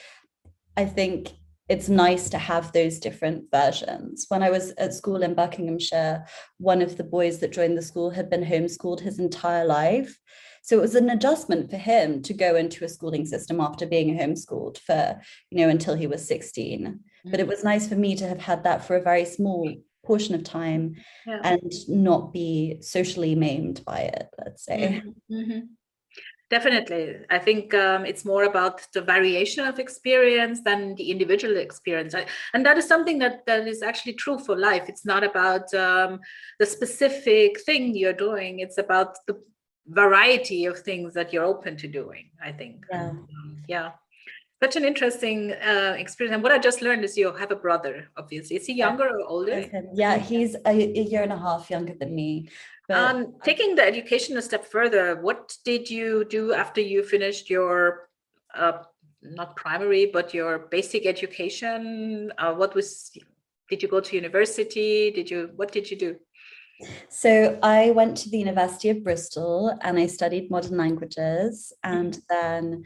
I 0.76 0.84
think 0.84 1.30
it's 1.68 1.88
nice 1.88 2.28
to 2.28 2.38
have 2.38 2.72
those 2.72 2.98
different 2.98 3.44
versions. 3.50 4.26
When 4.28 4.42
I 4.42 4.50
was 4.50 4.72
at 4.72 4.92
school 4.92 5.22
in 5.22 5.34
Buckinghamshire, 5.34 6.26
one 6.58 6.82
of 6.82 6.98
the 6.98 7.04
boys 7.04 7.38
that 7.38 7.52
joined 7.52 7.78
the 7.78 7.82
school 7.82 8.10
had 8.10 8.28
been 8.28 8.44
homeschooled 8.44 9.00
his 9.00 9.18
entire 9.18 9.64
life. 9.64 10.18
So 10.62 10.76
it 10.76 10.82
was 10.82 10.94
an 10.94 11.08
adjustment 11.08 11.70
for 11.70 11.78
him 11.78 12.20
to 12.22 12.34
go 12.34 12.56
into 12.56 12.84
a 12.84 12.88
schooling 12.88 13.24
system 13.24 13.60
after 13.60 13.86
being 13.86 14.18
homeschooled 14.18 14.78
for, 14.78 15.18
you 15.50 15.58
know, 15.58 15.70
until 15.70 15.94
he 15.94 16.06
was 16.06 16.26
16. 16.28 16.80
Mm-hmm. 16.80 17.30
But 17.30 17.40
it 17.40 17.46
mm. 17.46 17.50
was 17.50 17.64
nice 17.64 17.88
for 17.88 17.96
me 17.96 18.14
to 18.16 18.28
have 18.28 18.40
had 18.40 18.64
that 18.64 18.84
for 18.84 18.96
a 18.96 19.02
very 19.02 19.24
small 19.24 19.74
portion 20.04 20.34
of 20.34 20.44
time 20.44 20.96
yeah. 21.26 21.40
and 21.42 21.72
not 21.88 22.32
be 22.32 22.78
socially 22.80 23.34
maimed 23.34 23.84
by 23.84 24.00
it 24.00 24.28
let's 24.38 24.64
say. 24.64 25.02
Mm-hmm. 25.04 25.34
Mm-hmm. 25.34 25.60
definitely. 26.50 27.16
I 27.30 27.38
think 27.38 27.74
um, 27.74 28.04
it's 28.06 28.24
more 28.24 28.44
about 28.44 28.86
the 28.92 29.02
variation 29.02 29.66
of 29.66 29.78
experience 29.78 30.60
than 30.64 30.94
the 30.94 31.10
individual 31.10 31.56
experience. 31.56 32.14
And 32.54 32.64
that 32.66 32.78
is 32.78 32.86
something 32.86 33.18
that 33.18 33.46
that 33.46 33.66
is 33.66 33.82
actually 33.82 34.14
true 34.14 34.38
for 34.38 34.56
life. 34.56 34.84
It's 34.88 35.06
not 35.06 35.24
about 35.24 35.72
um, 35.74 36.20
the 36.60 36.66
specific 36.66 37.60
thing 37.66 37.96
you're 37.96 38.20
doing. 38.28 38.60
It's 38.60 38.78
about 38.78 39.16
the 39.26 39.36
variety 39.86 40.64
of 40.64 40.78
things 40.78 41.12
that 41.14 41.32
you're 41.32 41.44
open 41.44 41.76
to 41.76 41.88
doing 41.88 42.30
i 42.42 42.50
think. 42.50 42.84
Yeah, 42.90 43.08
um, 43.08 43.28
yeah 43.68 43.90
such 44.62 44.76
an 44.76 44.84
interesting 44.84 45.52
uh, 45.52 45.94
experience. 45.98 46.34
And 46.34 46.42
what 46.42 46.52
I 46.52 46.58
just 46.58 46.80
learned 46.80 47.04
is 47.04 47.16
you 47.16 47.32
have 47.32 47.50
a 47.50 47.56
brother, 47.56 48.08
obviously. 48.16 48.56
Is 48.56 48.66
he 48.66 48.74
younger 48.74 49.08
or 49.08 49.20
older? 49.26 49.64
Yeah, 49.92 50.16
he's 50.18 50.54
a, 50.54 50.70
a 50.70 51.02
year 51.02 51.22
and 51.22 51.32
a 51.32 51.38
half 51.38 51.70
younger 51.70 51.94
than 51.94 52.14
me. 52.14 52.48
But 52.88 52.96
um, 52.96 53.34
taking 53.42 53.74
the 53.74 53.82
education 53.82 54.36
a 54.36 54.42
step 54.42 54.64
further, 54.66 55.16
what 55.20 55.56
did 55.64 55.90
you 55.90 56.24
do 56.24 56.52
after 56.52 56.80
you 56.80 57.02
finished 57.02 57.50
your, 57.50 58.08
uh, 58.54 58.78
not 59.22 59.56
primary, 59.56 60.06
but 60.06 60.34
your 60.34 60.60
basic 60.70 61.06
education? 61.06 62.32
Uh, 62.38 62.54
what 62.54 62.74
was, 62.74 63.10
did 63.70 63.82
you 63.82 63.88
go 63.88 64.00
to 64.00 64.16
university? 64.16 65.10
Did 65.10 65.30
you, 65.30 65.50
what 65.56 65.72
did 65.72 65.90
you 65.90 65.98
do? 65.98 66.16
So 67.08 67.58
I 67.62 67.90
went 67.92 68.16
to 68.18 68.30
the 68.30 68.38
University 68.38 68.90
of 68.90 69.04
Bristol 69.04 69.76
and 69.80 69.98
I 69.98 70.06
studied 70.06 70.50
modern 70.50 70.76
languages 70.76 71.72
and 71.82 72.18
then 72.28 72.84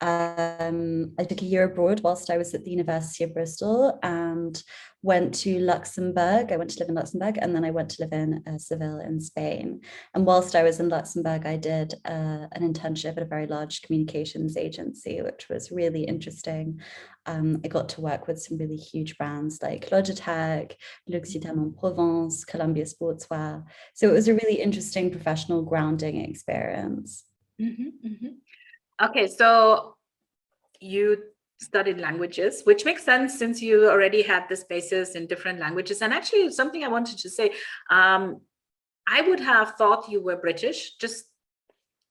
um, 0.00 1.12
I 1.18 1.24
took 1.24 1.40
a 1.40 1.46
year 1.46 1.64
abroad 1.64 2.00
whilst 2.02 2.30
I 2.30 2.36
was 2.36 2.52
at 2.54 2.64
the 2.64 2.70
University 2.70 3.24
of 3.24 3.34
Bristol 3.34 3.98
and 4.02 4.62
went 5.02 5.34
to 5.34 5.58
Luxembourg. 5.60 6.50
I 6.50 6.56
went 6.56 6.70
to 6.70 6.80
live 6.80 6.88
in 6.88 6.94
Luxembourg 6.94 7.38
and 7.40 7.54
then 7.54 7.64
I 7.64 7.70
went 7.70 7.90
to 7.90 8.02
live 8.02 8.12
in 8.12 8.42
uh, 8.46 8.58
Seville 8.58 9.00
in 9.00 9.20
Spain. 9.20 9.82
And 10.14 10.26
whilst 10.26 10.56
I 10.56 10.62
was 10.62 10.80
in 10.80 10.88
Luxembourg, 10.88 11.46
I 11.46 11.56
did 11.56 11.94
uh, 12.04 12.48
an 12.52 12.72
internship 12.72 13.16
at 13.16 13.22
a 13.22 13.26
very 13.26 13.46
large 13.46 13.82
communications 13.82 14.56
agency, 14.56 15.22
which 15.22 15.48
was 15.48 15.70
really 15.70 16.04
interesting. 16.04 16.80
Um, 17.26 17.60
I 17.64 17.68
got 17.68 17.90
to 17.90 18.00
work 18.00 18.26
with 18.26 18.42
some 18.42 18.58
really 18.58 18.76
huge 18.76 19.16
brands 19.16 19.62
like 19.62 19.90
Logitech, 19.90 20.72
L'Occitane 21.06 21.58
en 21.58 21.74
Provence, 21.78 22.44
Columbia 22.44 22.84
Sportswear. 22.84 23.64
So 23.94 24.08
it 24.08 24.12
was 24.12 24.28
a 24.28 24.34
really 24.34 24.60
interesting 24.60 25.10
professional 25.10 25.62
grounding 25.62 26.20
experience. 26.24 27.24
Mm 27.60 27.76
-hmm, 27.76 28.08
mm 28.08 28.16
-hmm. 28.20 28.34
Okay, 29.02 29.26
so 29.26 29.96
you 30.80 31.18
studied 31.60 31.98
languages, 31.98 32.62
which 32.64 32.84
makes 32.84 33.02
sense 33.02 33.38
since 33.38 33.62
you 33.62 33.88
already 33.88 34.22
had 34.22 34.44
this 34.48 34.64
basis 34.64 35.14
in 35.14 35.26
different 35.26 35.58
languages. 35.58 36.02
And 36.02 36.12
actually, 36.12 36.50
something 36.50 36.84
I 36.84 36.88
wanted 36.88 37.18
to 37.18 37.30
say, 37.30 37.52
um, 37.90 38.40
I 39.08 39.22
would 39.22 39.40
have 39.40 39.74
thought 39.76 40.08
you 40.08 40.22
were 40.22 40.36
British, 40.36 40.96
just 40.96 41.24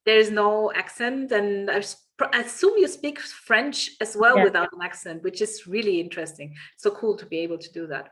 there's 0.05 0.31
no 0.31 0.71
accent. 0.73 1.31
And 1.31 1.69
I 1.69 1.83
assume 2.33 2.73
you 2.77 2.87
speak 2.87 3.19
French 3.19 3.91
as 4.01 4.17
well 4.17 4.37
yeah. 4.37 4.43
without 4.43 4.73
an 4.73 4.81
accent, 4.81 5.23
which 5.23 5.41
is 5.41 5.67
really 5.67 5.99
interesting. 5.99 6.55
So 6.77 6.91
cool 6.91 7.15
to 7.17 7.25
be 7.25 7.39
able 7.39 7.57
to 7.57 7.71
do 7.71 7.87
that. 7.87 8.09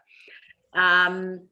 Um, 0.73 1.47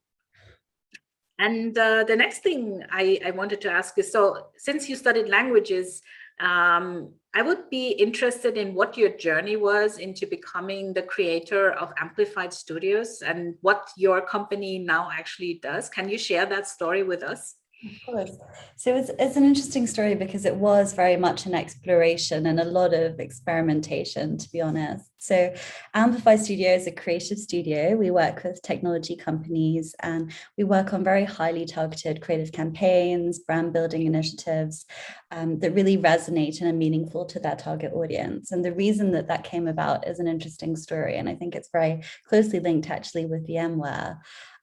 and 1.38 1.78
uh, 1.78 2.04
the 2.04 2.16
next 2.16 2.44
thing 2.44 2.84
I, 2.92 3.20
I 3.26 3.32
wanted 3.32 3.62
to 3.62 3.72
ask 3.72 3.98
is, 3.98 4.12
so 4.12 4.48
since 4.58 4.90
you 4.90 4.96
studied 4.96 5.30
languages, 5.30 6.02
um, 6.40 7.14
I 7.36 7.44
would 7.44 7.70
be 7.70 7.90
interested 7.90 8.58
in 8.58 8.74
what 8.74 8.98
your 8.98 9.10
journey 9.10 9.56
was 9.56 10.00
into 10.00 10.26
becoming 10.26 10.94
the 10.94 11.04
creator 11.04 11.74
of 11.74 11.94
Amplified 12.00 12.52
Studios 12.54 13.22
and 13.22 13.56
what 13.62 13.90
your 13.98 14.22
company 14.22 14.80
now 14.80 15.10
actually 15.14 15.60
does. 15.62 15.90
Can 15.90 16.10
you 16.10 16.18
share 16.18 16.48
that 16.48 16.68
story 16.68 17.04
with 17.04 17.22
us? 17.22 17.56
Of 17.82 17.92
course. 18.06 18.38
So 18.76 18.94
it's, 18.98 19.10
it's 19.18 19.38
an 19.38 19.46
interesting 19.46 19.88
story 19.88 20.14
because 20.14 20.44
it 20.44 20.56
was 20.56 20.92
very 20.92 21.16
much 21.16 21.46
an 21.46 21.56
exploration 21.56 22.46
and 22.46 22.60
a 22.60 22.66
lot 22.66 22.94
of 22.94 23.22
experimentation, 23.22 24.38
to 24.38 24.52
be 24.52 24.60
honest. 24.60 25.06
So 25.18 25.54
Amplify 25.94 26.36
Studio 26.36 26.74
is 26.74 26.88
a 26.88 26.92
creative 26.92 27.38
studio. 27.38 27.96
We 27.96 28.12
work 28.12 28.44
with 28.44 28.62
technology 28.64 29.16
companies 29.16 29.96
and 30.02 30.34
we 30.58 30.66
work 30.66 30.94
on 30.94 31.06
very 31.06 31.24
highly 31.24 31.66
targeted 31.66 32.22
creative 32.22 32.52
campaigns, 32.52 33.40
brand 33.40 33.72
building 33.72 34.06
initiatives 34.06 34.86
um, 35.32 35.60
that 35.60 35.74
really 35.74 35.98
resonate 35.98 36.60
and 36.60 36.70
are 36.70 36.78
meaningful 36.78 37.26
to 37.28 37.40
that 37.40 37.60
target 37.60 37.94
audience. 37.94 38.52
And 38.52 38.64
the 38.64 38.74
reason 38.74 39.12
that 39.12 39.28
that 39.30 39.46
came 39.46 39.70
about 39.70 40.06
is 40.06 40.20
an 40.20 40.28
interesting 40.28 40.76
story. 40.76 41.18
And 41.18 41.30
I 41.30 41.36
think 41.36 41.56
it's 41.56 41.70
very 41.72 42.04
closely 42.28 42.60
linked 42.60 42.90
actually 42.90 43.26
with 43.26 43.48
VMware. 43.48 44.18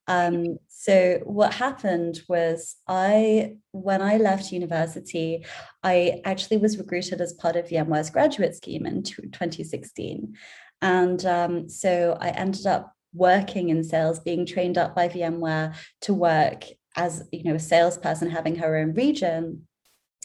Um, 0.09 0.59
so 0.69 1.21
what 1.25 1.55
happened 1.55 2.21
was 2.29 2.77
I, 2.87 3.57
when 3.73 4.03
I 4.03 4.19
left 4.19 4.53
university, 4.53 5.45
I 5.83 6.21
actually 6.25 6.59
was 6.59 6.79
recruited 6.79 7.21
as 7.21 7.33
part 7.33 7.57
of 7.57 7.69
VMware's 7.69 8.11
graduate 8.11 8.55
scheme 8.55 8.87
in 8.87 9.03
2016. 9.03 10.37
And 10.83 11.27
um, 11.27 11.69
so 11.69 12.17
I 12.21 12.29
ended 12.31 12.67
up 12.67 12.93
working 13.15 13.71
in 13.71 13.83
sales, 13.83 14.21
being 14.21 14.47
trained 14.47 14.79
up 14.79 14.95
by 14.95 15.09
VMware 15.09 15.75
to 16.03 16.15
work 16.15 16.65
as 16.97 17.29
you 17.31 17.45
know 17.45 17.55
a 17.55 17.61
salesperson 17.61 18.31
having 18.31 18.57
her 18.57 18.77
own 18.77 18.95
region 18.95 19.67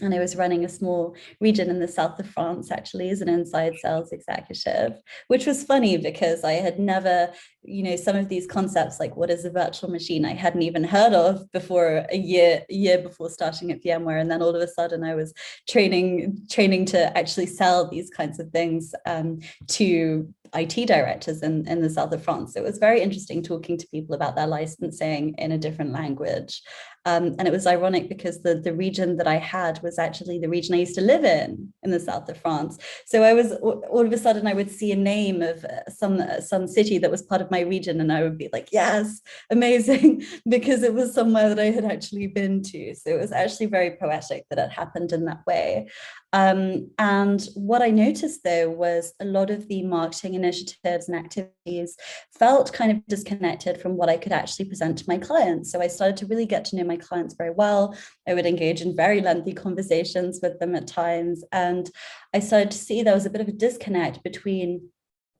and 0.01 0.13
I 0.13 0.19
was 0.19 0.35
running 0.35 0.65
a 0.65 0.69
small 0.69 1.15
region 1.39 1.69
in 1.69 1.79
the 1.79 1.87
south 1.87 2.19
of 2.19 2.29
France 2.29 2.71
actually 2.71 3.09
as 3.09 3.21
an 3.21 3.29
inside 3.29 3.75
sales 3.77 4.11
executive, 4.11 4.99
which 5.27 5.45
was 5.45 5.63
funny 5.63 5.97
because 5.97 6.43
I 6.43 6.53
had 6.53 6.79
never, 6.79 7.31
you 7.63 7.83
know, 7.83 7.95
some 7.95 8.15
of 8.15 8.27
these 8.27 8.47
concepts 8.47 8.99
like 8.99 9.15
what 9.15 9.29
is 9.29 9.45
a 9.45 9.49
virtual 9.49 9.89
machine 9.89 10.25
I 10.25 10.33
hadn't 10.33 10.63
even 10.63 10.83
heard 10.83 11.13
of 11.13 11.49
before 11.51 12.05
a 12.09 12.17
year, 12.17 12.63
year 12.69 12.97
before 12.97 13.29
starting 13.29 13.71
at 13.71 13.83
VMware. 13.83 14.19
And 14.19 14.29
then 14.29 14.41
all 14.41 14.55
of 14.55 14.61
a 14.61 14.67
sudden 14.67 15.03
I 15.03 15.15
was 15.15 15.33
training, 15.69 16.45
training 16.49 16.85
to 16.87 17.15
actually 17.17 17.45
sell 17.47 17.87
these 17.87 18.09
kinds 18.09 18.39
of 18.39 18.49
things 18.51 18.93
um, 19.05 19.39
to 19.67 20.33
IT 20.53 20.87
directors 20.87 21.41
in, 21.41 21.65
in 21.67 21.81
the 21.81 21.89
south 21.89 22.11
of 22.11 22.23
France. 22.23 22.55
It 22.55 22.63
was 22.63 22.77
very 22.77 23.01
interesting 23.01 23.41
talking 23.41 23.77
to 23.77 23.87
people 23.87 24.15
about 24.15 24.35
their 24.35 24.47
licensing 24.47 25.33
in 25.37 25.53
a 25.53 25.57
different 25.57 25.93
language. 25.93 26.61
Um, 27.05 27.35
and 27.39 27.47
it 27.47 27.51
was 27.51 27.65
ironic 27.65 28.09
because 28.09 28.41
the, 28.41 28.55
the 28.55 28.73
region 28.73 29.17
that 29.17 29.27
I 29.27 29.37
had 29.37 29.81
was 29.81 29.97
actually 29.97 30.37
the 30.37 30.49
region 30.49 30.75
I 30.75 30.79
used 30.79 30.95
to 30.95 31.01
live 31.01 31.23
in, 31.23 31.73
in 31.81 31.89
the 31.89 31.99
south 31.99 32.29
of 32.29 32.37
France. 32.37 32.77
So 33.07 33.23
I 33.23 33.33
was, 33.33 33.53
all 33.53 34.05
of 34.05 34.13
a 34.13 34.17
sudden 34.17 34.45
I 34.45 34.53
would 34.53 34.69
see 34.69 34.91
a 34.91 34.95
name 34.95 35.41
of 35.41 35.65
uh, 35.65 35.89
some, 35.89 36.21
uh, 36.21 36.41
some 36.41 36.67
city 36.67 36.99
that 36.99 37.09
was 37.09 37.23
part 37.23 37.41
of 37.41 37.49
my 37.49 37.61
region 37.61 37.99
and 38.01 38.11
I 38.11 38.21
would 38.21 38.37
be 38.37 38.49
like, 38.53 38.69
yes, 38.71 39.19
amazing, 39.49 40.23
because 40.49 40.83
it 40.83 40.93
was 40.93 41.13
somewhere 41.13 41.49
that 41.49 41.59
I 41.59 41.71
had 41.71 41.85
actually 41.85 42.27
been 42.27 42.61
to. 42.63 42.93
So 42.93 43.09
it 43.09 43.19
was 43.19 43.31
actually 43.31 43.67
very 43.67 43.97
poetic 43.97 44.45
that 44.49 44.59
it 44.59 44.71
happened 44.71 45.11
in 45.11 45.25
that 45.25 45.45
way. 45.47 45.87
Um, 46.33 46.89
and 46.97 47.45
what 47.55 47.81
I 47.81 47.89
noticed 47.89 48.43
though 48.43 48.69
was 48.69 49.13
a 49.19 49.25
lot 49.25 49.49
of 49.49 49.67
the 49.67 49.83
marketing 49.83 50.35
initiatives 50.35 51.09
and 51.09 51.17
activities 51.17 51.97
felt 52.37 52.71
kind 52.71 52.91
of 52.91 53.05
disconnected 53.07 53.81
from 53.81 53.97
what 53.97 54.07
I 54.07 54.17
could 54.17 54.31
actually 54.31 54.65
present 54.65 54.97
to 54.99 55.05
my 55.07 55.17
clients. 55.17 55.71
So 55.71 55.81
I 55.81 55.87
started 55.87 56.17
to 56.17 56.25
really 56.27 56.45
get 56.45 56.63
to 56.65 56.77
know 56.77 56.83
my 56.91 56.97
clients 56.97 57.35
very 57.35 57.53
well. 57.61 57.95
I 58.27 58.33
would 58.33 58.45
engage 58.45 58.81
in 58.81 58.95
very 58.95 59.21
lengthy 59.21 59.53
conversations 59.53 60.39
with 60.41 60.59
them 60.59 60.75
at 60.75 60.87
times. 60.87 61.43
And 61.51 61.89
I 62.33 62.39
started 62.39 62.71
to 62.71 62.77
see 62.77 63.01
there 63.01 63.13
was 63.21 63.25
a 63.25 63.35
bit 63.35 63.41
of 63.41 63.47
a 63.47 63.61
disconnect 63.65 64.23
between 64.23 64.89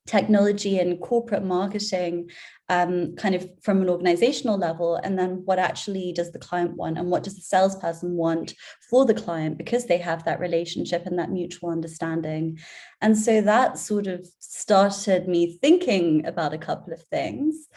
technology 0.08 0.80
and 0.80 1.00
corporate 1.00 1.44
marketing 1.44 2.30
um, 2.70 3.16
kind 3.18 3.36
of 3.36 3.48
from 3.62 3.82
an 3.82 3.90
organizational 3.90 4.58
level 4.58 4.96
and 5.04 5.18
then 5.20 5.44
what 5.46 5.60
actually 5.60 6.12
does 6.12 6.32
the 6.32 6.40
client 6.40 6.76
want 6.76 6.98
and 6.98 7.12
what 7.12 7.24
does 7.24 7.36
the 7.36 7.42
salesperson 7.42 8.16
want 8.16 8.56
for 8.90 9.06
the 9.06 9.14
client 9.14 9.60
because 9.60 9.86
they 9.86 10.00
have 10.00 10.24
that 10.24 10.40
relationship 10.40 11.06
and 11.06 11.20
that 11.20 11.30
mutual 11.30 11.70
understanding 11.70 12.58
and 13.02 13.16
so 13.16 13.42
that 13.42 13.78
sort 13.78 14.08
of 14.08 14.28
started 14.40 15.28
me 15.28 15.58
thinking 15.62 16.26
about 16.26 16.54
a 16.54 16.58
couple 16.58 16.92
of 16.92 17.04
things 17.04 17.68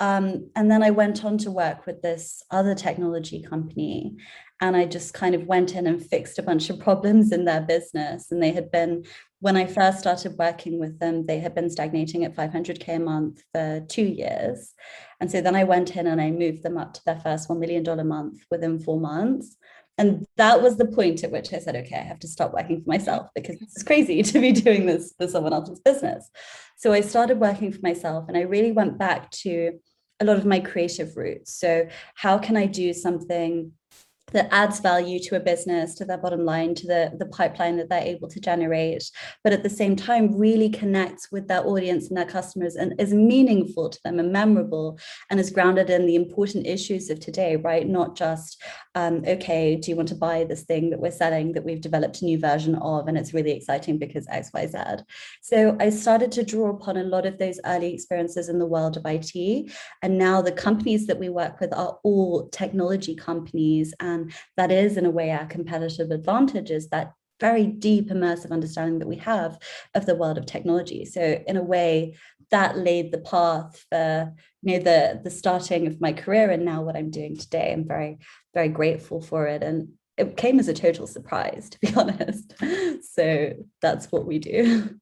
um, 0.00 0.50
and 0.56 0.70
then 0.70 0.82
I 0.82 0.90
went 0.90 1.24
on 1.24 1.38
to 1.38 1.50
work 1.50 1.86
with 1.86 2.02
this 2.02 2.42
other 2.50 2.74
technology 2.74 3.42
company 3.42 4.16
and 4.60 4.76
I 4.76 4.86
just 4.86 5.14
kind 5.14 5.34
of 5.34 5.46
went 5.46 5.74
in 5.74 5.86
and 5.86 6.04
fixed 6.04 6.38
a 6.38 6.42
bunch 6.42 6.70
of 6.70 6.78
problems 6.78 7.32
in 7.32 7.44
their 7.44 7.60
business. 7.60 8.30
And 8.30 8.42
they 8.42 8.52
had 8.52 8.70
been, 8.70 9.04
when 9.40 9.56
I 9.56 9.66
first 9.66 9.98
started 9.98 10.36
working 10.38 10.80
with 10.80 10.98
them, 11.00 11.26
they 11.26 11.38
had 11.38 11.54
been 11.54 11.68
stagnating 11.68 12.24
at 12.24 12.34
500K 12.34 12.96
a 12.96 12.98
month 12.98 13.42
for 13.52 13.84
two 13.88 14.04
years. 14.04 14.72
And 15.20 15.30
so 15.30 15.40
then 15.40 15.54
I 15.54 15.64
went 15.64 15.96
in 15.96 16.06
and 16.06 16.20
I 16.20 16.30
moved 16.30 16.62
them 16.62 16.78
up 16.78 16.94
to 16.94 17.00
their 17.04 17.20
first 17.20 17.48
$1 17.48 17.58
million 17.58 17.84
month 18.06 18.42
within 18.50 18.78
four 18.78 19.00
months. 19.00 19.56
And 19.96 20.26
that 20.36 20.60
was 20.60 20.76
the 20.76 20.86
point 20.86 21.22
at 21.22 21.30
which 21.30 21.52
I 21.52 21.58
said, 21.58 21.76
okay, 21.76 21.96
I 21.96 22.02
have 22.02 22.18
to 22.20 22.28
stop 22.28 22.52
working 22.52 22.82
for 22.82 22.88
myself 22.88 23.28
because 23.34 23.56
it's 23.60 23.82
crazy 23.82 24.22
to 24.22 24.40
be 24.40 24.52
doing 24.66 24.86
this 24.86 25.14
for 25.18 25.28
someone 25.28 25.52
else's 25.52 25.80
business. 25.80 26.30
So 26.76 26.92
I 26.92 27.00
started 27.00 27.38
working 27.38 27.72
for 27.72 27.80
myself 27.82 28.24
and 28.28 28.36
I 28.36 28.42
really 28.42 28.72
went 28.72 28.98
back 28.98 29.30
to 29.30 29.78
a 30.20 30.24
lot 30.24 30.36
of 30.36 30.46
my 30.46 30.60
creative 30.60 31.16
roots. 31.16 31.54
So 31.58 31.88
how 32.14 32.38
can 32.38 32.56
I 32.56 32.66
do 32.66 32.92
something 32.92 33.72
that 34.32 34.48
adds 34.50 34.80
value 34.80 35.18
to 35.20 35.36
a 35.36 35.40
business, 35.40 35.94
to 35.94 36.04
their 36.04 36.18
bottom 36.18 36.44
line, 36.44 36.74
to 36.74 36.86
the, 36.86 37.12
the 37.18 37.26
pipeline 37.26 37.76
that 37.76 37.88
they're 37.88 38.02
able 38.02 38.28
to 38.28 38.40
generate, 38.40 39.10
but 39.42 39.52
at 39.52 39.62
the 39.62 39.70
same 39.70 39.94
time 39.94 40.36
really 40.36 40.68
connects 40.68 41.30
with 41.30 41.46
their 41.46 41.64
audience 41.66 42.08
and 42.08 42.16
their 42.16 42.24
customers 42.24 42.74
and 42.74 42.94
is 42.98 43.14
meaningful 43.14 43.88
to 43.88 43.98
them 44.02 44.18
and 44.18 44.32
memorable 44.32 44.98
and 45.30 45.38
is 45.38 45.50
grounded 45.50 45.90
in 45.90 46.06
the 46.06 46.16
important 46.16 46.66
issues 46.66 47.10
of 47.10 47.20
today, 47.20 47.56
right? 47.56 47.88
Not 47.88 48.16
just, 48.16 48.60
um, 48.94 49.22
okay, 49.26 49.76
do 49.76 49.90
you 49.90 49.96
want 49.96 50.08
to 50.08 50.14
buy 50.14 50.44
this 50.44 50.62
thing 50.62 50.90
that 50.90 51.00
we're 51.00 51.12
selling 51.12 51.52
that 51.52 51.64
we've 51.64 51.80
developed 51.80 52.22
a 52.22 52.24
new 52.24 52.38
version 52.38 52.74
of 52.76 53.06
and 53.06 53.18
it's 53.18 53.34
really 53.34 53.52
exciting 53.52 53.98
because 53.98 54.26
X, 54.28 54.50
Y, 54.52 54.66
Z. 54.66 54.78
So 55.42 55.76
I 55.80 55.90
started 55.90 56.32
to 56.32 56.44
draw 56.44 56.70
upon 56.70 56.96
a 56.96 57.04
lot 57.04 57.26
of 57.26 57.38
those 57.38 57.60
early 57.64 57.92
experiences 57.92 58.48
in 58.48 58.58
the 58.58 58.66
world 58.66 58.96
of 58.96 59.04
IT. 59.06 59.70
And 60.02 60.18
now 60.18 60.42
the 60.42 60.52
companies 60.52 61.06
that 61.06 61.18
we 61.18 61.28
work 61.28 61.60
with 61.60 61.72
are 61.72 61.98
all 62.02 62.48
technology 62.48 63.14
companies 63.14 63.94
and 64.00 64.13
that 64.56 64.70
is 64.70 64.96
in 64.96 65.06
a 65.06 65.10
way 65.10 65.30
our 65.30 65.46
competitive 65.46 66.10
advantage 66.10 66.70
is 66.70 66.88
that 66.88 67.12
very 67.40 67.66
deep 67.66 68.10
immersive 68.10 68.52
understanding 68.52 68.98
that 69.00 69.08
we 69.08 69.16
have 69.16 69.58
of 69.94 70.06
the 70.06 70.14
world 70.14 70.38
of 70.38 70.46
technology. 70.46 71.04
So 71.04 71.42
in 71.46 71.56
a 71.56 71.62
way 71.62 72.16
that 72.50 72.78
laid 72.78 73.10
the 73.10 73.18
path 73.18 73.84
for 73.90 74.32
you 74.62 74.78
know 74.78 74.84
the 74.84 75.20
the 75.22 75.30
starting 75.30 75.86
of 75.86 76.00
my 76.00 76.12
career 76.12 76.50
and 76.50 76.64
now 76.64 76.82
what 76.82 76.96
I'm 76.96 77.10
doing 77.10 77.36
today. 77.36 77.72
I'm 77.72 77.86
very, 77.86 78.18
very 78.54 78.68
grateful 78.68 79.20
for 79.20 79.46
it. 79.46 79.62
And 79.62 79.88
it 80.16 80.36
came 80.36 80.60
as 80.60 80.68
a 80.68 80.74
total 80.74 81.06
surprise, 81.06 81.70
to 81.72 81.78
be 81.80 81.92
honest. 81.94 82.54
So 83.14 83.54
that's 83.82 84.10
what 84.12 84.26
we 84.26 84.38
do. 84.38 84.98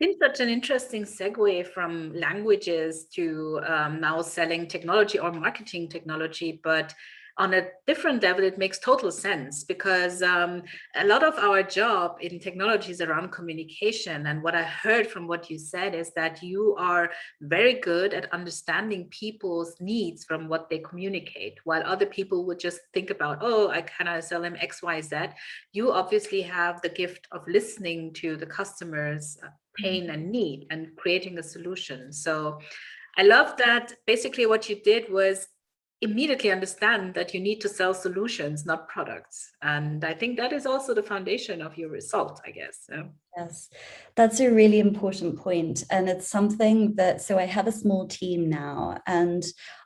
It's 0.00 0.18
such 0.20 0.38
an 0.38 0.48
interesting 0.48 1.02
segue 1.02 1.66
from 1.66 2.12
languages 2.14 3.06
to 3.14 3.60
um, 3.66 4.00
now 4.00 4.22
selling 4.22 4.68
technology 4.68 5.18
or 5.18 5.32
marketing 5.32 5.88
technology, 5.88 6.60
but 6.62 6.94
on 7.38 7.54
a 7.54 7.68
different 7.86 8.22
level, 8.22 8.42
it 8.42 8.58
makes 8.58 8.80
total 8.80 9.12
sense 9.12 9.62
because 9.62 10.22
um, 10.22 10.62
a 10.96 11.06
lot 11.06 11.22
of 11.22 11.34
our 11.38 11.62
job 11.62 12.16
in 12.20 12.40
technology 12.40 12.90
is 12.90 13.00
around 13.00 13.30
communication. 13.30 14.26
And 14.26 14.42
what 14.42 14.56
I 14.56 14.64
heard 14.64 15.06
from 15.06 15.28
what 15.28 15.48
you 15.48 15.56
said 15.56 15.94
is 15.94 16.12
that 16.14 16.42
you 16.42 16.74
are 16.78 17.10
very 17.40 17.74
good 17.74 18.12
at 18.12 18.32
understanding 18.32 19.06
people's 19.10 19.76
needs 19.80 20.24
from 20.24 20.48
what 20.48 20.68
they 20.68 20.80
communicate, 20.80 21.58
while 21.62 21.82
other 21.86 22.06
people 22.06 22.44
would 22.46 22.58
just 22.58 22.80
think 22.92 23.10
about, 23.10 23.38
oh, 23.40 23.68
I 23.68 23.82
kind 23.82 24.08
of 24.10 24.24
sell 24.24 24.42
them 24.42 24.56
X, 24.60 24.82
Y, 24.82 25.00
Z. 25.00 25.16
You 25.72 25.92
obviously 25.92 26.42
have 26.42 26.82
the 26.82 26.88
gift 26.88 27.28
of 27.30 27.46
listening 27.46 28.12
to 28.14 28.36
the 28.36 28.46
customer's 28.46 29.38
uh, 29.44 29.48
pain 29.76 30.04
mm-hmm. 30.04 30.12
and 30.12 30.30
need 30.32 30.66
and 30.70 30.88
creating 30.96 31.38
a 31.38 31.42
solution. 31.42 32.12
So 32.12 32.58
I 33.16 33.22
love 33.22 33.56
that 33.58 33.94
basically 34.06 34.46
what 34.46 34.68
you 34.68 34.80
did 34.82 35.10
was 35.12 35.46
immediately 36.00 36.50
understand 36.50 37.14
that 37.14 37.34
you 37.34 37.40
need 37.40 37.60
to 37.60 37.68
sell 37.68 37.92
solutions, 37.92 38.64
not 38.64 38.88
products. 38.88 39.50
And 39.62 40.04
I 40.04 40.14
think 40.14 40.36
that 40.36 40.52
is 40.52 40.64
also 40.64 40.94
the 40.94 41.02
foundation 41.02 41.60
of 41.60 41.76
your 41.76 41.90
result, 41.90 42.40
I 42.46 42.52
guess. 42.52 42.84
Yeah. 42.88 43.04
Yes, 43.36 43.68
that's 44.14 44.40
a 44.40 44.50
really 44.50 44.80
important 44.80 45.38
point. 45.38 45.84
And 45.90 46.08
it's 46.08 46.28
something 46.28 46.94
that, 46.96 47.20
so 47.20 47.38
I 47.38 47.46
have 47.46 47.66
a 47.66 47.72
small 47.72 48.06
team 48.06 48.48
now, 48.48 49.00
and 49.06 49.44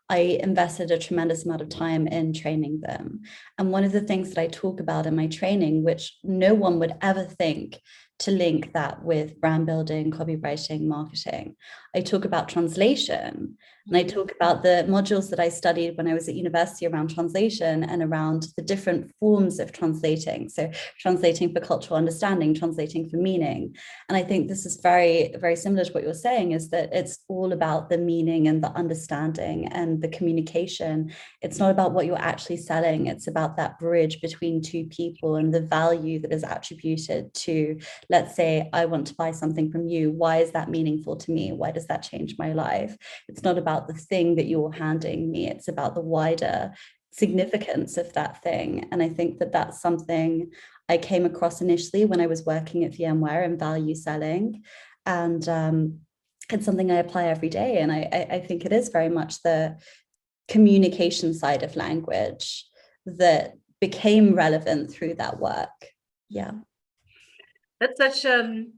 I 0.09 0.39
invested 0.43 0.91
a 0.91 0.99
tremendous 0.99 1.47
amount 1.47 1.63
of 1.63 1.71
time 1.71 2.07
in 2.07 2.35
training 2.35 2.81
them. 2.83 3.23
And 3.57 3.71
one 3.71 3.85
of 3.85 3.93
the 3.93 4.01
things 4.03 4.29
that 4.31 4.41
I 4.41 4.49
talk 4.49 4.81
about 4.81 5.07
in 5.07 5.17
my 5.17 5.27
training, 5.27 5.85
which 5.85 6.19
no 6.23 6.53
one 6.53 6.79
would 6.81 6.95
ever 7.01 7.25
think 7.25 7.81
to 8.19 8.31
link 8.31 8.73
that 8.75 9.03
with 9.03 9.41
brand 9.41 9.67
building, 9.67 10.11
copywriting, 10.11 10.83
marketing. 10.83 11.57
I 11.95 12.03
talk 12.03 12.25
about 12.25 12.49
translation 12.49 13.57
and 13.89 13.97
I 13.97 14.05
talk 14.05 14.31
about 14.31 14.63
the 14.63 14.87
modules 14.89 15.29
that 15.31 15.41
I 15.41 15.49
studied 15.49 15.97
when 15.97 16.07
I 16.07 16.15
was 16.15 16.29
at 16.29 16.37
university 16.37 16.87
around 16.87 17.13
translation 17.13 17.83
and 17.83 18.03
around 18.03 18.47
the 18.57 18.63
different 18.63 19.13
forms 19.19 19.59
of 19.59 19.73
translating. 19.73 20.49
So, 20.49 20.71
translating 21.01 21.53
for 21.53 21.61
cultural 21.61 21.97
understanding, 21.97 22.55
translating 22.55 23.09
for 23.09 23.17
meaning. 23.17 23.75
And 24.09 24.17
I 24.17 24.23
think 24.23 24.47
this 24.47 24.67
is 24.67 24.81
very, 24.81 25.35
very 25.41 25.57
similar 25.57 25.85
to 25.85 25.93
what 25.93 26.05
you're 26.05 26.15
saying 26.15 26.53
is 26.53 26.71
that 26.71 26.91
it's 26.93 27.19
all 27.29 27.53
about 27.53 27.91
the 27.91 27.99
meaning 27.99 28.47
and 28.47 28.63
the 28.63 28.71
understanding 28.71 29.67
and 29.69 30.01
the 30.01 30.09
communication. 30.09 31.13
It's 31.41 31.59
not 31.59 31.73
about 31.73 31.93
what 31.93 32.07
you're 32.07 32.17
actually 32.17 32.59
selling, 32.59 33.09
it's 33.09 33.27
about 33.27 33.57
that 33.57 33.81
bridge 33.81 34.21
between 34.21 34.63
two 34.63 34.85
people 34.85 35.37
and 35.37 35.53
the 35.53 35.61
value 35.61 36.21
that 36.21 36.33
is 36.33 36.45
attributed 36.45 37.35
to, 37.35 37.79
let's 38.09 38.37
say, 38.37 38.71
I 38.73 38.85
want 38.85 39.09
to 39.09 39.15
buy 39.15 39.33
something 39.33 39.73
from 39.73 39.89
you. 39.89 40.13
Why 40.13 40.39
is 40.39 40.53
that 40.53 40.71
meaningful 40.71 41.17
to 41.17 41.33
me? 41.33 41.53
Why 41.53 41.73
does 41.73 41.87
that 41.87 42.03
change 42.03 42.37
my 42.39 42.53
life? 42.53 42.97
It's 43.29 43.43
not 43.43 43.59
about 43.59 43.72
about 43.73 43.89
the 43.89 43.95
thing 43.95 44.37
that 44.37 44.47
you're 44.47 44.73
handing 44.73 45.31
me. 45.31 45.49
It's 45.49 45.69
about 45.69 45.95
the 45.95 46.01
wider 46.01 46.73
significance 47.13 47.97
of 47.97 48.13
that 48.15 48.43
thing. 48.43 48.89
And 48.91 49.03
i 49.03 49.09
think 49.09 49.39
that 49.39 49.53
that's 49.53 49.83
something 49.83 50.51
i 50.89 50.97
came 50.97 51.27
across 51.27 51.61
initially 51.61 52.07
when 52.07 52.23
i 52.23 52.27
was 52.27 52.47
working 52.47 52.85
at 52.85 52.93
vmware 52.93 53.45
and 53.45 53.59
value 53.59 53.95
selling. 53.95 54.63
And 55.05 55.47
um, 55.49 56.01
it's 56.51 56.65
something 56.65 56.91
i 56.91 56.97
apply 56.97 57.25
every 57.25 57.49
day. 57.49 57.79
And 57.79 57.91
I, 57.93 58.27
I 58.37 58.39
think 58.41 58.65
it 58.65 58.73
is 58.73 58.89
very 58.89 59.09
much 59.09 59.43
the 59.43 59.77
communication 60.49 61.35
side 61.35 61.63
of 61.63 61.77
language 61.77 62.67
that 63.05 63.55
became 63.81 64.35
relevant 64.35 64.91
through 64.93 65.15
that 65.15 65.39
work. 65.39 65.79
Yeah. 66.29 66.53
That's 67.81 67.99
such 67.99 68.25
um 68.25 68.75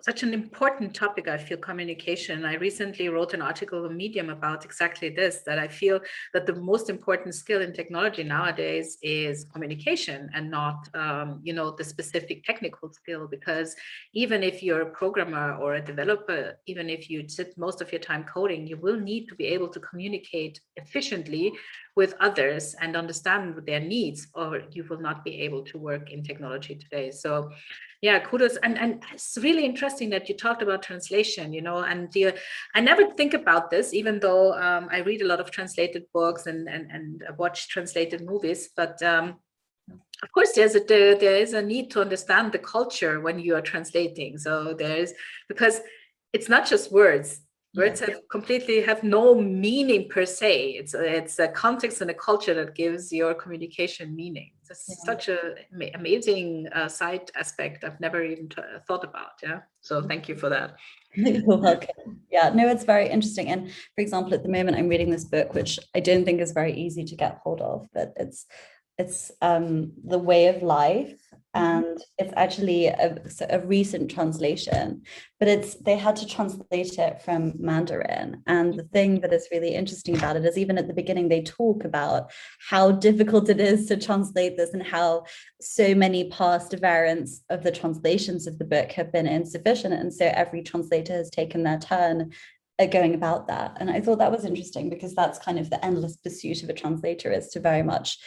such 0.00 0.22
an 0.22 0.32
important 0.32 0.94
topic 0.94 1.26
i 1.26 1.36
feel 1.36 1.58
communication. 1.58 2.44
I 2.44 2.54
recently 2.54 3.08
wrote 3.08 3.34
an 3.34 3.42
article 3.42 3.84
on 3.84 3.96
medium 3.96 4.30
about 4.30 4.64
exactly 4.64 5.08
this 5.08 5.42
that 5.46 5.58
i 5.58 5.66
feel 5.66 6.00
that 6.32 6.46
the 6.46 6.54
most 6.54 6.88
important 6.88 7.34
skill 7.34 7.60
in 7.60 7.72
technology 7.72 8.22
nowadays 8.22 8.98
is 9.02 9.44
communication 9.52 10.30
and 10.34 10.50
not 10.50 10.88
um, 10.94 11.40
you 11.42 11.52
know 11.52 11.72
the 11.72 11.84
specific 11.84 12.44
technical 12.44 12.92
skill 12.92 13.26
because 13.26 13.74
even 14.14 14.42
if 14.42 14.62
you're 14.62 14.82
a 14.82 14.90
programmer 14.90 15.56
or 15.56 15.74
a 15.74 15.84
developer 15.84 16.56
even 16.66 16.88
if 16.88 17.10
you 17.10 17.28
sit 17.28 17.56
most 17.58 17.80
of 17.80 17.90
your 17.90 18.00
time 18.00 18.24
coding 18.24 18.66
you 18.66 18.76
will 18.76 19.00
need 19.00 19.26
to 19.28 19.34
be 19.34 19.46
able 19.46 19.68
to 19.68 19.80
communicate 19.80 20.60
efficiently 20.76 21.52
with 22.00 22.14
others 22.20 22.64
and 22.80 22.96
understand 22.96 23.44
their 23.66 23.80
needs 23.94 24.20
or 24.34 24.62
you 24.70 24.82
will 24.88 25.02
not 25.08 25.18
be 25.28 25.34
able 25.46 25.62
to 25.70 25.76
work 25.90 26.04
in 26.12 26.22
technology 26.22 26.74
today. 26.74 27.10
So 27.10 27.50
yeah 28.00 28.18
kudos. 28.26 28.56
And 28.64 28.78
and 28.78 28.90
it's 29.12 29.36
really 29.46 29.64
interesting 29.64 30.08
that 30.10 30.28
you 30.28 30.34
talked 30.36 30.62
about 30.62 30.88
translation 30.90 31.52
you 31.52 31.62
know 31.68 31.78
and 31.90 32.02
you, 32.14 32.32
i 32.76 32.80
never 32.90 33.04
think 33.18 33.34
about 33.34 33.64
this 33.72 33.92
even 34.00 34.20
though 34.24 34.44
um, 34.66 34.84
i 34.96 34.98
read 35.08 35.22
a 35.22 35.30
lot 35.32 35.40
of 35.40 35.50
translated 35.50 36.04
books 36.14 36.46
and 36.50 36.68
and, 36.74 36.84
and 36.94 37.08
watch 37.42 37.58
translated 37.74 38.20
movies 38.30 38.60
but 38.80 39.02
um, 39.02 39.26
of 40.22 40.32
course 40.32 40.52
there's 40.52 40.74
a 40.74 40.80
there, 40.80 41.14
there 41.14 41.36
is 41.36 41.52
a 41.52 41.62
need 41.62 41.90
to 41.92 42.00
understand 42.00 42.52
the 42.52 42.58
culture 42.58 43.20
when 43.20 43.38
you 43.38 43.54
are 43.54 43.62
translating. 43.62 44.38
So 44.38 44.74
there's 44.74 45.12
because 45.48 45.80
it's 46.32 46.48
not 46.48 46.68
just 46.68 46.92
words 46.92 47.40
words 47.78 48.00
have 48.00 48.28
completely 48.30 48.80
have 48.82 49.02
no 49.02 49.34
meaning 49.34 50.08
per 50.08 50.24
se. 50.24 50.70
It's 50.80 50.94
a, 50.94 51.16
it's 51.20 51.38
a 51.38 51.48
context 51.48 52.00
and 52.00 52.10
a 52.10 52.14
culture 52.14 52.54
that 52.54 52.74
gives 52.74 53.12
your 53.12 53.34
communication 53.34 54.14
meaning. 54.14 54.50
It's 54.70 54.84
yeah. 54.88 54.94
such 55.04 55.28
a 55.28 55.38
amazing 55.94 56.68
uh, 56.72 56.88
side 56.88 57.30
aspect 57.34 57.84
i've 57.84 58.00
never 58.00 58.22
even 58.22 58.48
t- 58.48 58.62
thought 58.86 59.04
about 59.04 59.32
yeah? 59.42 59.60
So 59.80 60.02
thank 60.02 60.28
you 60.28 60.36
for 60.36 60.48
that. 60.50 60.76
You're 61.14 61.56
welcome. 61.56 62.20
Yeah 62.30 62.50
no 62.50 62.68
it's 62.68 62.84
very 62.84 63.08
interesting. 63.08 63.48
And 63.48 63.70
for 63.70 64.00
example 64.00 64.34
at 64.34 64.42
the 64.42 64.48
moment 64.48 64.76
i'm 64.76 64.88
reading 64.88 65.10
this 65.10 65.24
book 65.24 65.54
which 65.54 65.78
i 65.94 66.00
don't 66.00 66.24
think 66.24 66.40
is 66.40 66.52
very 66.52 66.74
easy 66.74 67.04
to 67.04 67.16
get 67.16 67.40
hold 67.44 67.60
of 67.60 67.88
but 67.94 68.12
it's 68.16 68.46
it's 68.98 69.30
um 69.40 69.92
the 70.04 70.18
way 70.18 70.48
of 70.48 70.62
life. 70.62 71.14
Mm-hmm. 71.56 71.78
and 71.78 72.02
it's 72.18 72.32
actually 72.36 72.88
a, 72.88 73.18
a, 73.48 73.60
recent 73.60 74.10
translation 74.10 75.02
but 75.38 75.48
it's 75.48 75.76
they 75.76 75.96
had 75.96 76.14
to 76.16 76.26
translate 76.26 76.98
it 76.98 77.22
from 77.22 77.54
mandarin. 77.58 78.42
And 78.46 78.74
the 78.74 78.82
thing 78.82 79.20
that 79.20 79.32
is 79.32 79.48
really 79.50 79.74
interesting 79.74 80.16
about 80.16 80.36
it 80.36 80.44
is 80.44 80.58
even 80.58 80.76
at 80.76 80.88
the 80.88 80.92
beginning 80.92 81.28
they 81.28 81.42
talk 81.42 81.84
about 81.84 82.30
how 82.68 82.90
difficult 82.90 83.48
it 83.48 83.60
is 83.60 83.86
to 83.86 83.96
translate 83.96 84.56
this 84.58 84.74
and 84.74 84.82
how 84.82 85.24
so 85.60 85.94
many 85.94 86.28
past 86.28 86.74
variants 86.74 87.42
of 87.48 87.62
the 87.62 87.72
translations 87.72 88.46
of 88.46 88.58
the 88.58 88.64
book 88.64 88.92
have 88.92 89.10
been 89.12 89.26
insufficient. 89.26 89.94
And 89.94 90.12
so 90.12 90.26
every 90.26 90.62
translator 90.62 91.14
has 91.14 91.30
taken 91.30 91.62
their 91.62 91.78
turn 91.78 92.32
at 92.78 92.90
going 92.90 93.14
about 93.14 93.48
that. 93.48 93.76
And 93.80 93.90
i 93.90 94.00
thought 94.00 94.18
that 94.18 94.32
was 94.32 94.44
interesting 94.44 94.88
because 94.88 95.14
that's 95.14 95.38
kind 95.38 95.58
of 95.58 95.70
the 95.70 95.84
endless 95.84 96.16
pursuit 96.16 96.62
of 96.62 96.68
a 96.68 96.74
translator 96.74 97.32
is 97.32 97.48
to 97.48 97.60
very 97.60 97.82
much 97.82 98.18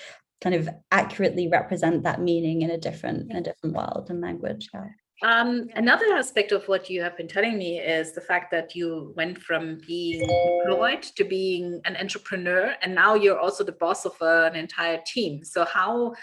kind 0.42 0.56
of 0.56 0.68
accurately 0.92 1.48
represent 1.48 2.04
that 2.04 2.22
meaning 2.22 2.62
in 2.62 2.72
a 2.72 2.78
different 2.78 3.32
in 3.32 3.38
a 3.38 3.42
different 3.42 3.76
world 3.76 4.08
and 4.10 4.22
language 4.22 4.70
yeah 4.74 4.88
um, 5.24 5.70
another 5.76 6.06
aspect 6.16 6.52
of 6.52 6.68
what 6.68 6.90
you 6.90 7.04
have 7.04 7.16
been 7.16 7.28
telling 7.28 7.58
me 7.58 7.80
is 7.80 8.14
the 8.14 8.22
fact 8.22 8.50
that 8.52 8.76
you 8.76 9.14
went 9.16 9.38
from 9.38 9.80
being 9.86 10.28
employed 10.66 11.04
to 11.04 11.24
being 11.24 11.80
an 11.86 11.96
entrepreneur, 11.98 12.76
and 12.82 12.96
now 12.96 13.14
you're 13.14 13.38
also 13.38 13.64
the 13.64 13.72
boss 13.72 14.06
of 14.06 14.16
an 14.22 14.56
entire 14.56 15.00
team. 15.06 15.44
So 15.44 15.64
how 15.64 16.16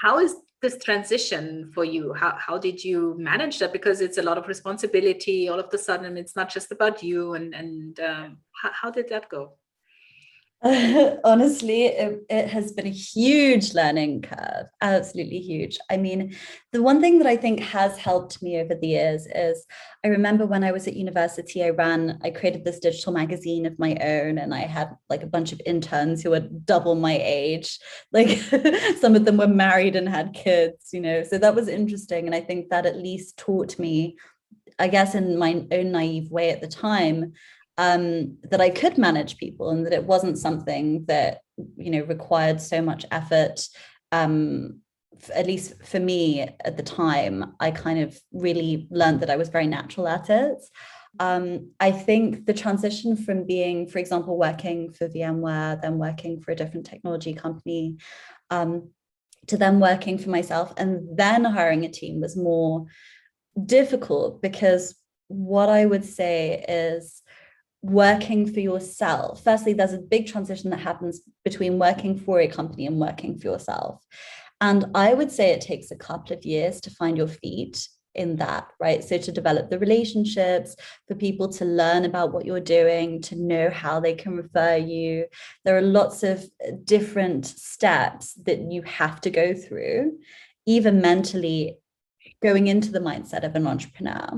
how 0.00 0.20
is 0.20 0.36
this 0.62 0.78
transition 0.78 1.72
for 1.74 1.84
you? 1.84 2.14
How 2.14 2.36
how 2.38 2.56
did 2.56 2.84
you 2.84 3.16
manage 3.18 3.58
that? 3.58 3.72
Because 3.72 4.00
it's 4.00 4.18
a 4.18 4.22
lot 4.22 4.38
of 4.38 4.46
responsibility. 4.46 5.48
All 5.48 5.58
of 5.58 5.74
a 5.74 5.78
sudden, 5.78 6.16
it's 6.16 6.36
not 6.36 6.48
just 6.48 6.70
about 6.70 7.02
you. 7.02 7.34
And 7.34 7.54
and 7.56 7.98
um, 7.98 8.38
how, 8.62 8.70
how 8.72 8.90
did 8.92 9.08
that 9.08 9.28
go? 9.28 9.54
honestly 11.24 11.84
it, 11.84 12.24
it, 12.30 12.48
has 12.48 12.72
been 12.72 12.86
a 12.86 12.90
huge 12.90 13.74
learning 13.74 14.22
curve 14.22 14.64
absolutely 14.80 15.38
huge. 15.38 15.76
I 15.90 15.98
mean 15.98 16.34
the 16.72 16.82
one 16.82 17.02
thing 17.02 17.18
that 17.18 17.26
i 17.26 17.36
think 17.36 17.60
has 17.60 17.98
helped 17.98 18.42
me 18.42 18.58
over 18.58 18.74
the 18.74 18.88
years 18.88 19.26
is 19.34 19.66
i 20.04 20.08
remember 20.08 20.46
when 20.46 20.64
i 20.64 20.72
was 20.72 20.88
at 20.88 20.96
university 20.96 21.62
i 21.62 21.68
ran 21.68 22.18
i 22.24 22.30
created 22.30 22.64
this 22.64 22.78
digital 22.78 23.12
magazine 23.12 23.66
of 23.66 23.78
my 23.78 23.94
own 24.00 24.38
and 24.38 24.54
i 24.54 24.60
had 24.60 24.88
like 25.10 25.22
a 25.22 25.26
bunch 25.26 25.52
of 25.52 25.60
interns 25.66 26.22
who 26.22 26.30
were 26.30 26.40
double 26.40 26.94
my 26.94 27.18
age. 27.22 27.78
Like 28.12 28.38
some 29.00 29.16
of 29.16 29.24
them 29.24 29.36
were 29.36 29.48
married 29.48 29.96
and 29.96 30.08
had 30.08 30.34
kids 30.34 30.90
you 30.92 31.00
know 31.00 31.24
so 31.24 31.36
that 31.36 31.54
was 31.54 31.68
interesting 31.68 32.26
and 32.26 32.34
i 32.34 32.40
think 32.40 32.70
that 32.70 32.86
at 32.86 32.96
least 32.96 33.36
taught 33.36 33.78
me 33.78 34.16
i 34.78 34.88
guess 34.88 35.14
in 35.14 35.36
my 35.36 35.66
own 35.72 35.92
naive 35.92 36.30
way 36.30 36.50
at 36.50 36.60
the 36.60 36.68
time 36.68 37.34
um, 37.78 38.36
that 38.50 38.60
I 38.60 38.70
could 38.70 38.98
manage 38.98 39.36
people 39.36 39.70
and 39.70 39.84
that 39.86 39.92
it 39.92 40.04
wasn't 40.04 40.38
something 40.38 41.04
that 41.06 41.40
you 41.76 41.90
know 41.90 42.02
required 42.04 42.60
so 42.60 42.80
much 42.80 43.04
effort. 43.10 43.66
Um, 44.12 44.80
at 45.34 45.46
least 45.46 45.82
for 45.84 46.00
me 46.00 46.40
at 46.42 46.76
the 46.76 46.82
time, 46.82 47.54
I 47.60 47.70
kind 47.70 48.00
of 48.00 48.18
really 48.32 48.86
learned 48.90 49.20
that 49.20 49.30
I 49.30 49.36
was 49.36 49.48
very 49.48 49.66
natural 49.66 50.08
at 50.08 50.28
it. 50.28 50.58
Um, 51.20 51.70
I 51.78 51.92
think 51.92 52.46
the 52.46 52.52
transition 52.52 53.16
from 53.16 53.46
being, 53.46 53.86
for 53.86 53.98
example, 53.98 54.36
working 54.36 54.92
for 54.92 55.08
VMware, 55.08 55.80
then 55.80 55.98
working 55.98 56.40
for 56.40 56.50
a 56.50 56.56
different 56.56 56.86
technology 56.86 57.32
company, 57.32 57.98
um, 58.50 58.90
to 59.46 59.56
then 59.56 59.78
working 59.78 60.18
for 60.18 60.30
myself 60.30 60.72
and 60.76 61.16
then 61.16 61.44
hiring 61.44 61.84
a 61.84 61.88
team 61.88 62.20
was 62.20 62.36
more 62.36 62.86
difficult 63.66 64.42
because 64.42 64.94
what 65.28 65.68
I 65.68 65.86
would 65.86 66.04
say 66.04 66.64
is 66.68 67.22
working 67.84 68.50
for 68.50 68.60
yourself. 68.60 69.44
Firstly, 69.44 69.74
there's 69.74 69.92
a 69.92 69.98
big 69.98 70.26
transition 70.26 70.70
that 70.70 70.80
happens 70.80 71.20
between 71.44 71.78
working 71.78 72.18
for 72.18 72.40
a 72.40 72.48
company 72.48 72.86
and 72.86 72.98
working 72.98 73.38
for 73.38 73.48
yourself. 73.48 74.02
And 74.60 74.86
I 74.94 75.12
would 75.12 75.30
say 75.30 75.50
it 75.50 75.60
takes 75.60 75.90
a 75.90 75.96
couple 75.96 76.34
of 76.34 76.44
years 76.44 76.80
to 76.80 76.90
find 76.90 77.18
your 77.18 77.28
feet 77.28 77.86
in 78.14 78.36
that, 78.36 78.68
right? 78.80 79.04
So 79.04 79.18
to 79.18 79.32
develop 79.32 79.68
the 79.68 79.78
relationships, 79.78 80.76
for 81.08 81.14
people 81.14 81.48
to 81.48 81.64
learn 81.66 82.06
about 82.06 82.32
what 82.32 82.46
you're 82.46 82.60
doing, 82.60 83.20
to 83.22 83.36
know 83.36 83.68
how 83.68 84.00
they 84.00 84.14
can 84.14 84.36
refer 84.36 84.76
you. 84.76 85.26
There 85.64 85.76
are 85.76 85.82
lots 85.82 86.22
of 86.22 86.42
different 86.84 87.44
steps 87.44 88.32
that 88.44 88.70
you 88.72 88.80
have 88.82 89.20
to 89.22 89.30
go 89.30 89.52
through, 89.52 90.18
even 90.64 91.02
mentally 91.02 91.76
going 92.44 92.66
into 92.66 92.92
the 92.92 93.00
mindset 93.00 93.42
of 93.42 93.56
an 93.56 93.66
entrepreneur. 93.66 94.28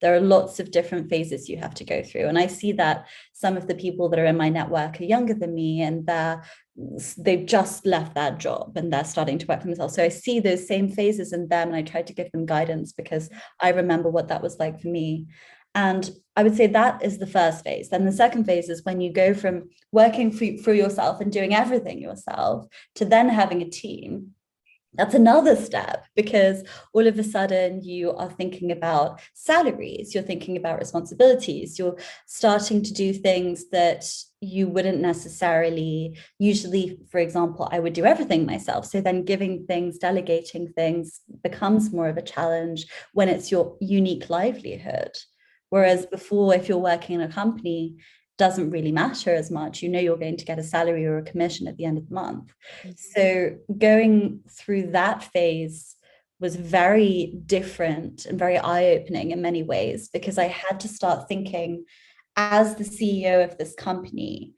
There 0.00 0.14
are 0.14 0.20
lots 0.20 0.60
of 0.60 0.70
different 0.70 1.10
phases 1.10 1.48
you 1.48 1.56
have 1.56 1.74
to 1.74 1.84
go 1.84 2.00
through. 2.00 2.28
And 2.28 2.38
I 2.38 2.46
see 2.46 2.70
that 2.72 3.08
some 3.32 3.56
of 3.56 3.66
the 3.66 3.74
people 3.74 4.08
that 4.08 4.20
are 4.20 4.24
in 4.24 4.36
my 4.36 4.48
network 4.48 5.00
are 5.00 5.04
younger 5.04 5.34
than 5.34 5.52
me 5.52 5.82
and 5.82 6.06
they're 6.06 6.42
they've 7.18 7.46
just 7.46 7.86
left 7.86 8.14
that 8.14 8.38
job 8.38 8.76
and 8.76 8.92
they're 8.92 9.02
starting 9.02 9.38
to 9.38 9.46
work 9.46 9.62
for 9.62 9.66
themselves. 9.66 9.94
So 9.94 10.04
I 10.04 10.10
see 10.10 10.38
those 10.38 10.68
same 10.68 10.88
phases 10.88 11.32
in 11.32 11.48
them 11.48 11.68
and 11.68 11.76
I 11.76 11.82
try 11.82 12.02
to 12.02 12.12
give 12.12 12.30
them 12.30 12.46
guidance 12.46 12.92
because 12.92 13.30
I 13.58 13.70
remember 13.70 14.10
what 14.10 14.28
that 14.28 14.42
was 14.42 14.58
like 14.60 14.80
for 14.80 14.88
me. 14.88 15.26
And 15.74 16.08
I 16.36 16.44
would 16.44 16.54
say 16.54 16.68
that 16.68 17.02
is 17.02 17.18
the 17.18 17.26
first 17.26 17.64
phase. 17.64 17.88
Then 17.88 18.04
the 18.04 18.12
second 18.12 18.44
phase 18.44 18.68
is 18.68 18.84
when 18.84 19.00
you 19.00 19.12
go 19.12 19.34
from 19.34 19.70
working 19.90 20.30
for, 20.30 20.46
for 20.62 20.72
yourself 20.72 21.20
and 21.20 21.32
doing 21.32 21.54
everything 21.54 21.98
yourself 21.98 22.66
to 22.94 23.04
then 23.04 23.28
having 23.28 23.62
a 23.62 23.68
team 23.68 24.35
that's 24.96 25.14
another 25.14 25.56
step 25.56 26.06
because 26.14 26.64
all 26.92 27.06
of 27.06 27.18
a 27.18 27.24
sudden 27.24 27.82
you 27.82 28.12
are 28.12 28.30
thinking 28.30 28.72
about 28.72 29.20
salaries, 29.34 30.14
you're 30.14 30.22
thinking 30.22 30.56
about 30.56 30.78
responsibilities, 30.78 31.78
you're 31.78 31.96
starting 32.26 32.82
to 32.82 32.92
do 32.92 33.12
things 33.12 33.68
that 33.70 34.04
you 34.40 34.68
wouldn't 34.68 35.00
necessarily 35.00 36.16
usually 36.38 36.98
for 37.10 37.18
example 37.18 37.66
i 37.72 37.78
would 37.78 37.94
do 37.94 38.04
everything 38.04 38.44
myself. 38.44 38.84
So 38.86 39.00
then 39.00 39.24
giving 39.24 39.66
things 39.66 39.98
delegating 39.98 40.72
things 40.72 41.20
becomes 41.42 41.92
more 41.92 42.08
of 42.08 42.16
a 42.16 42.22
challenge 42.22 42.86
when 43.12 43.28
it's 43.28 43.50
your 43.50 43.76
unique 43.80 44.28
livelihood. 44.28 45.16
Whereas 45.70 46.06
before 46.06 46.54
if 46.54 46.68
you're 46.68 46.78
working 46.78 47.16
in 47.16 47.22
a 47.22 47.32
company 47.32 47.96
doesn't 48.38 48.70
really 48.70 48.92
matter 48.92 49.34
as 49.34 49.50
much. 49.50 49.82
You 49.82 49.88
know 49.88 50.00
you're 50.00 50.16
going 50.16 50.36
to 50.36 50.44
get 50.44 50.58
a 50.58 50.62
salary 50.62 51.06
or 51.06 51.18
a 51.18 51.22
commission 51.22 51.66
at 51.66 51.76
the 51.76 51.84
end 51.84 51.98
of 51.98 52.08
the 52.08 52.14
month. 52.14 52.52
Mm-hmm. 52.82 52.90
So 52.96 53.56
going 53.76 54.40
through 54.50 54.92
that 54.92 55.24
phase 55.24 55.96
was 56.38 56.56
very 56.56 57.38
different 57.46 58.26
and 58.26 58.38
very 58.38 58.58
eye-opening 58.58 59.30
in 59.30 59.40
many 59.40 59.62
ways 59.62 60.10
because 60.12 60.36
I 60.36 60.48
had 60.48 60.80
to 60.80 60.88
start 60.88 61.28
thinking 61.28 61.86
as 62.36 62.74
the 62.74 62.84
CEO 62.84 63.42
of 63.42 63.56
this 63.56 63.74
company, 63.74 64.54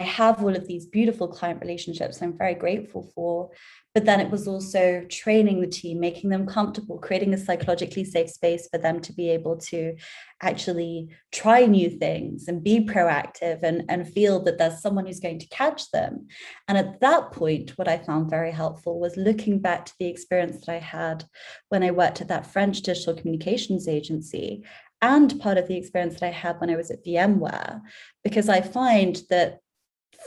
I 0.00 0.04
have 0.04 0.42
all 0.42 0.54
of 0.54 0.68
these 0.68 0.86
beautiful 0.86 1.26
client 1.26 1.60
relationships 1.60 2.22
I'm 2.22 2.38
very 2.38 2.54
grateful 2.54 3.10
for, 3.14 3.50
but 3.94 4.04
then 4.04 4.20
it 4.20 4.30
was 4.30 4.46
also 4.46 5.04
training 5.08 5.60
the 5.60 5.66
team 5.66 5.98
making 5.98 6.30
them 6.30 6.46
comfortable 6.46 6.98
creating 6.98 7.34
a 7.34 7.38
psychologically 7.38 8.04
safe 8.04 8.30
space 8.30 8.68
for 8.70 8.78
them 8.78 9.00
to 9.00 9.12
be 9.12 9.30
able 9.30 9.56
to 9.56 9.96
actually 10.40 11.08
try 11.32 11.66
new 11.66 11.90
things 11.90 12.46
and 12.46 12.62
be 12.62 12.78
proactive 12.78 13.64
and, 13.64 13.84
and 13.88 14.12
feel 14.12 14.40
that 14.44 14.56
there's 14.58 14.80
someone 14.80 15.04
who's 15.04 15.18
going 15.18 15.40
to 15.40 15.48
catch 15.48 15.90
them. 15.90 16.28
And 16.68 16.78
at 16.78 17.00
that 17.00 17.32
point 17.32 17.76
what 17.76 17.88
i 17.88 17.98
found 17.98 18.30
very 18.30 18.52
helpful 18.52 19.00
was 19.00 19.16
looking 19.16 19.58
back 19.58 19.86
to 19.86 19.94
the 19.98 20.06
experience 20.06 20.64
that 20.64 20.72
i 20.72 20.78
had 20.78 21.24
when 21.68 21.82
i 21.82 21.90
worked 21.90 22.20
at 22.20 22.28
that 22.28 22.46
french 22.46 22.82
digital 22.82 23.14
communications 23.14 23.88
agency 23.88 24.64
and 25.00 25.40
part 25.40 25.58
of 25.58 25.68
the 25.68 25.76
experience 25.76 26.14
that 26.14 26.26
i 26.26 26.30
had 26.30 26.60
when 26.60 26.70
i 26.70 26.76
was 26.76 26.90
at 26.90 27.04
vmware 27.04 27.80
because 28.22 28.48
i 28.48 28.60
find 28.60 29.22
that 29.30 29.60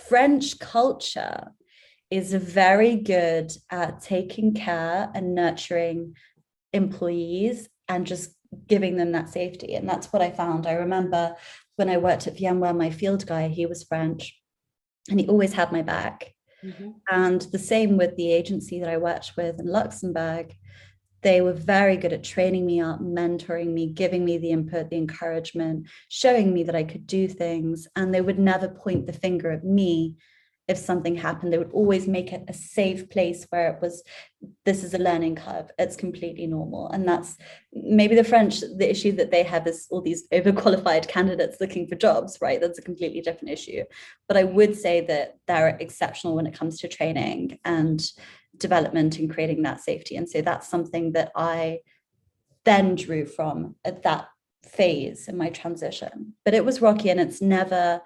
french 0.07 0.59
culture 0.59 1.51
is 2.09 2.33
very 2.33 2.97
good 2.97 3.51
at 3.69 4.01
taking 4.01 4.53
care 4.53 5.09
and 5.15 5.33
nurturing 5.33 6.15
employees 6.73 7.69
and 7.87 8.05
just 8.05 8.31
giving 8.67 8.97
them 8.97 9.13
that 9.13 9.29
safety. 9.29 9.75
And 9.75 9.87
that's 9.87 10.11
what 10.11 10.21
I 10.21 10.29
found. 10.29 10.67
I 10.67 10.73
remember 10.73 11.35
when 11.77 11.89
I 11.89 11.97
worked 11.97 12.27
at 12.27 12.35
VMware, 12.35 12.77
my 12.77 12.89
field 12.89 13.25
guy, 13.25 13.47
he 13.47 13.65
was 13.65 13.83
French 13.83 14.37
and 15.09 15.19
he 15.19 15.27
always 15.27 15.53
had 15.53 15.71
my 15.71 15.81
back. 15.81 16.33
Mm-hmm. 16.63 16.89
And 17.09 17.41
the 17.41 17.59
same 17.59 17.97
with 17.97 18.15
the 18.17 18.31
agency 18.31 18.79
that 18.79 18.89
I 18.89 18.97
worked 18.97 19.31
with 19.37 19.59
in 19.59 19.67
Luxembourg. 19.67 20.53
They 21.21 21.41
were 21.41 21.53
very 21.53 21.97
good 21.97 22.13
at 22.13 22.23
training 22.23 22.65
me 22.65 22.81
up, 22.81 22.99
mentoring 22.99 23.73
me, 23.73 23.87
giving 23.87 24.25
me 24.25 24.37
the 24.37 24.51
input, 24.51 24.89
the 24.89 24.97
encouragement, 24.97 25.87
showing 26.09 26.53
me 26.53 26.63
that 26.63 26.75
I 26.75 26.83
could 26.83 27.05
do 27.05 27.27
things. 27.27 27.87
And 27.95 28.13
they 28.13 28.21
would 28.21 28.39
never 28.39 28.67
point 28.67 29.07
the 29.07 29.13
finger 29.13 29.51
at 29.51 29.63
me 29.63 30.17
if 30.67 30.77
something 30.77 31.15
happened. 31.15 31.51
They 31.51 31.57
would 31.57 31.73
always 31.73 32.07
make 32.07 32.31
it 32.31 32.45
a 32.47 32.53
safe 32.53 33.09
place 33.09 33.45
where 33.49 33.73
it 33.73 33.81
was 33.81 34.03
this 34.65 34.83
is 34.83 34.93
a 34.93 34.97
learning 34.97 35.35
curve. 35.35 35.69
It's 35.77 35.95
completely 35.95 36.47
normal. 36.47 36.89
And 36.89 37.07
that's 37.07 37.37
maybe 37.73 38.15
the 38.15 38.23
french 38.23 38.61
the 38.61 38.89
issue 38.89 39.11
that 39.13 39.31
they 39.31 39.43
have 39.43 39.67
is 39.67 39.87
all 39.91 40.01
these 40.01 40.27
overqualified 40.29 41.07
candidates 41.15 41.57
looking 41.59 41.87
for 41.87 41.95
jobs 41.95 42.37
right? 42.41 42.61
That's 42.61 42.79
a 42.79 42.83
completely 42.83 43.21
different 43.21 43.51
issue. 43.51 43.83
But 44.27 44.37
i 44.37 44.43
would 44.43 44.75
say 44.75 45.01
that 45.01 45.37
they're 45.47 45.77
exceptional 45.79 46.35
when 46.35 46.47
it 46.47 46.57
comes 46.57 46.79
to 46.79 46.87
training 46.87 47.59
and 47.65 48.01
development 48.57 49.17
and 49.17 49.31
creating 49.31 49.61
that 49.63 49.81
safety 49.81 50.15
and 50.15 50.29
so 50.29 50.41
that's 50.41 50.67
something 50.67 51.13
that 51.13 51.31
i 51.35 51.79
then 52.65 52.95
drew 52.95 53.25
from 53.25 53.75
at 53.83 54.03
that 54.03 54.27
phase 54.63 55.27
in 55.27 55.37
my 55.37 55.49
transition 55.49 56.33
but 56.45 56.53
it 56.53 56.63
was 56.63 56.81
rocky 56.81 57.09
and 57.09 57.19
it's 57.19 57.41
never 57.41 58.01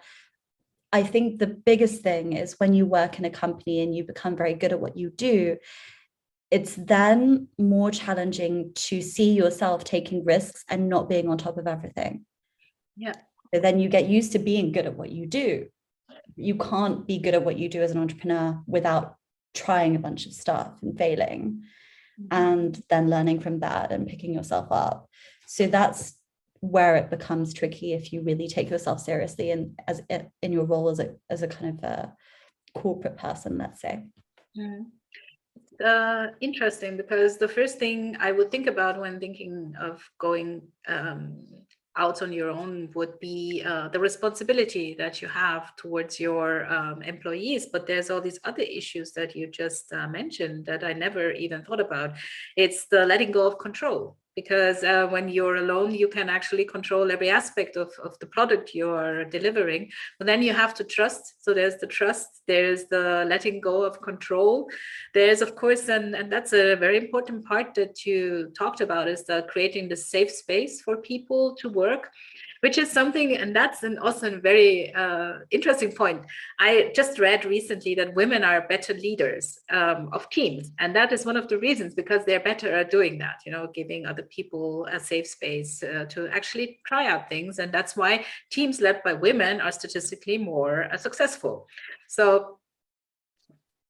I 0.95 1.03
think 1.03 1.39
the 1.39 1.47
biggest 1.47 2.03
thing 2.03 2.31
is 2.31 2.58
when 2.58 2.73
you 2.73 2.86
work 2.86 3.19
in 3.19 3.25
a 3.25 3.29
company 3.29 3.81
and 3.81 3.93
you 3.93 4.05
become 4.05 4.38
very 4.38 4.53
good 4.53 4.71
at 4.71 4.79
what 4.79 4.95
you 4.95 5.10
do, 5.10 5.58
it's 6.49 6.73
then 6.75 7.49
more 7.58 7.91
challenging 7.91 8.71
to 8.75 9.01
see 9.01 9.34
yourself 9.34 9.84
taking 9.84 10.23
risks 10.23 10.63
and 10.69 10.88
not 10.88 11.10
being 11.10 11.27
on 11.27 11.38
top 11.38 11.58
of 11.58 11.67
everything. 11.67 12.25
Yeah. 12.95 13.15
So 13.53 13.60
then 13.60 13.77
you 13.77 13.89
get 13.89 14.08
used 14.08 14.31
to 14.34 14.39
being 14.39 14.71
good 14.71 14.86
at 14.86 14.95
what 14.95 15.12
you 15.12 15.25
do. 15.25 15.67
You 16.38 16.55
can't 16.55 17.05
be 17.05 17.17
good 17.17 17.34
at 17.34 17.43
what 17.43 17.58
you 17.58 17.67
do 17.67 17.81
as 17.81 17.91
an 17.91 17.97
entrepreneur 17.99 18.63
without 18.65 19.15
trying 19.55 19.95
a 19.95 19.99
bunch 19.99 20.25
of 20.25 20.33
stuff 20.33 20.73
and 20.81 20.97
failing 20.97 21.63
mm-hmm. 22.21 22.27
and 22.31 22.81
then 22.89 23.09
learning 23.09 23.39
from 23.39 23.59
that 23.61 23.91
and 23.91 24.07
picking 24.07 24.33
yourself 24.33 24.67
up. 24.69 25.09
So 25.47 25.67
that's 25.67 26.15
where 26.71 26.95
it 26.95 27.09
becomes 27.09 27.53
tricky 27.53 27.93
if 27.93 28.11
you 28.11 28.21
really 28.21 28.47
take 28.47 28.69
yourself 28.69 28.99
seriously 28.99 29.51
and 29.51 29.79
as 29.87 30.01
in 30.09 30.51
your 30.51 30.65
role 30.65 30.89
as 30.89 30.99
a 30.99 31.15
as 31.29 31.41
a 31.41 31.47
kind 31.47 31.77
of 31.77 31.83
a 31.83 32.13
corporate 32.73 33.17
person 33.17 33.57
let's 33.57 33.81
say 33.81 34.03
mm. 34.57 34.85
uh, 35.83 36.27
interesting 36.41 36.97
because 36.97 37.37
the 37.37 37.47
first 37.47 37.77
thing 37.77 38.17
i 38.19 38.31
would 38.31 38.51
think 38.51 38.67
about 38.67 38.99
when 38.99 39.19
thinking 39.19 39.73
of 39.79 40.01
going 40.19 40.61
um, 40.87 41.37
out 41.97 42.21
on 42.21 42.34
your 42.34 42.49
own 42.49 42.89
would 42.95 43.19
be 43.19 43.63
uh, 43.65 43.88
the 43.89 43.99
responsibility 43.99 44.95
that 44.97 45.21
you 45.21 45.27
have 45.27 45.75
towards 45.75 46.19
your 46.19 46.65
um, 46.71 47.01
employees. 47.01 47.67
But 47.71 47.88
there's 47.88 48.10
all 48.10 48.21
these 48.21 48.39
other 48.43 48.63
issues 48.63 49.12
that 49.13 49.36
you 49.36 49.47
just 49.47 49.93
uh, 49.93 50.08
mentioned 50.08 50.65
that 50.65 50.84
I 50.84 50.93
never 50.93 51.31
even 51.31 51.63
thought 51.63 51.79
about. 51.79 52.15
It's 52.55 52.88
the 52.88 53.05
letting 53.05 53.31
go 53.31 53.47
of 53.47 53.60
control 53.60 54.17
because 54.35 54.83
uh, 54.83 55.07
when 55.07 55.29
you're 55.29 55.57
alone 55.57 55.93
you 55.93 56.07
can 56.07 56.29
actually 56.29 56.65
control 56.65 57.11
every 57.11 57.29
aspect 57.29 57.75
of, 57.77 57.91
of 58.03 58.17
the 58.19 58.25
product 58.27 58.73
you're 58.73 59.25
delivering. 59.25 59.89
But 60.17 60.27
then 60.27 60.41
you 60.41 60.53
have 60.53 60.73
to 60.75 60.83
trust. 60.83 61.43
So 61.43 61.53
there's 61.53 61.77
the 61.77 61.87
trust 61.87 62.41
there's 62.47 62.85
the 62.85 63.25
letting 63.27 63.61
go 63.61 63.83
of 63.83 64.01
control. 64.01 64.69
There's 65.13 65.41
of 65.41 65.55
course 65.55 65.89
and, 65.89 66.15
and 66.15 66.31
that's 66.31 66.53
a 66.53 66.75
very 66.75 66.97
important 66.97 67.45
part 67.45 67.73
that 67.75 68.05
you 68.05 68.51
talked 68.57 68.81
about 68.81 69.07
is 69.07 69.25
the 69.25 69.45
creating 69.49 69.89
the 69.89 69.95
safe 69.95 70.31
space 70.31 70.81
for 70.81 70.97
people 70.97 71.55
to 71.61 71.69
work 71.69 72.11
which 72.65 72.80
is 72.80 72.91
something, 72.91 73.38
and 73.38 73.56
that's 73.56 73.84
an 73.84 73.99
also 73.99 74.34
a 74.34 74.39
very 74.39 74.91
uh, 74.95 75.34
interesting 75.51 75.91
point. 75.91 76.25
I 76.60 76.91
just 76.95 77.19
read 77.19 77.45
recently 77.45 77.93
that 77.93 78.15
women 78.15 78.43
are 78.43 78.67
better 78.67 78.95
leaders 78.95 79.60
um, 79.69 80.10
of 80.13 80.28
teams, 80.32 80.71
and 80.80 80.95
that 80.95 81.12
is 81.12 81.28
one 81.28 81.38
of 81.38 81.47
the 81.47 81.60
reasons 81.60 81.93
because 81.93 82.25
they're 82.25 82.39
better 82.51 82.69
at 82.73 82.89
doing 82.89 83.19
that. 83.19 83.38
You 83.45 83.51
know, 83.51 83.67
giving 83.71 84.08
other 84.08 84.23
people 84.38 84.88
a 84.91 84.99
safe 84.99 85.28
space 85.28 85.84
uh, 85.84 86.06
to 86.13 86.28
actually 86.30 86.80
try 86.88 87.06
out 87.06 87.30
things, 87.30 87.60
and 87.60 87.71
that's 87.71 87.95
why 87.95 88.25
teams 88.49 88.82
led 88.82 89.04
by 89.04 89.13
women 89.13 89.62
are 89.62 89.71
statistically 89.71 90.39
more 90.39 90.86
uh, 90.91 90.97
successful. 90.97 91.67
So 92.08 92.58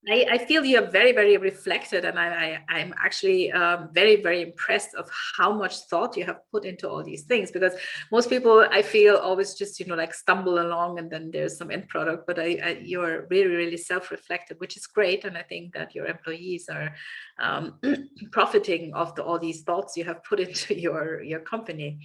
I, 0.10 0.26
I, 0.32 0.38
feel 0.38 0.64
you 0.64 0.78
are 0.78 0.86
very, 0.86 1.12
very 1.14 1.38
reflected, 1.38 2.06
and 2.06 2.20
I, 2.20 2.62
I, 2.70 2.80
am 2.80 2.94
actually 3.04 3.52
um, 3.52 3.90
very, 3.92 4.22
very 4.22 4.42
impressed 4.42 4.94
of 4.96 5.10
how 5.38 5.52
much 5.52 5.78
thought 5.90 6.16
you 6.16 6.26
have 6.26 6.40
put 6.52 6.64
into 6.64 6.88
all 6.88 7.04
these 7.04 7.24
things. 7.24 7.52
Because 7.52 7.74
most 8.12 8.30
people, 8.30 8.66
I 8.72 8.82
feel, 8.82 9.16
always 9.16 9.56
just 9.56 9.80
you 9.80 9.88
know 9.88 9.96
like 9.96 10.14
stumble 10.14 10.60
along, 10.60 11.00
and 11.00 11.10
then 11.10 11.32
there's 11.32 11.58
some 11.58 11.72
end 11.72 11.88
product. 11.88 12.28
But 12.28 12.40
I, 12.40 12.60
I 12.64 12.82
you're 12.84 13.26
really, 13.30 13.56
really 13.56 13.78
self-reflective, 13.78 14.58
which 14.58 14.78
is 14.78 14.86
great, 14.86 15.26
and 15.26 15.38
I 15.38 15.44
think 15.44 15.74
that 15.74 15.96
your 15.96 16.06
employees 16.06 16.70
are 16.70 16.94
um, 17.40 17.80
profiting 18.32 18.94
of 18.94 19.16
the, 19.16 19.24
all 19.24 19.40
these 19.40 19.64
thoughts 19.64 19.98
you 19.98 20.04
have 20.04 20.24
put 20.24 20.40
into 20.46 20.80
your 20.80 21.24
your 21.24 21.40
company. 21.40 22.00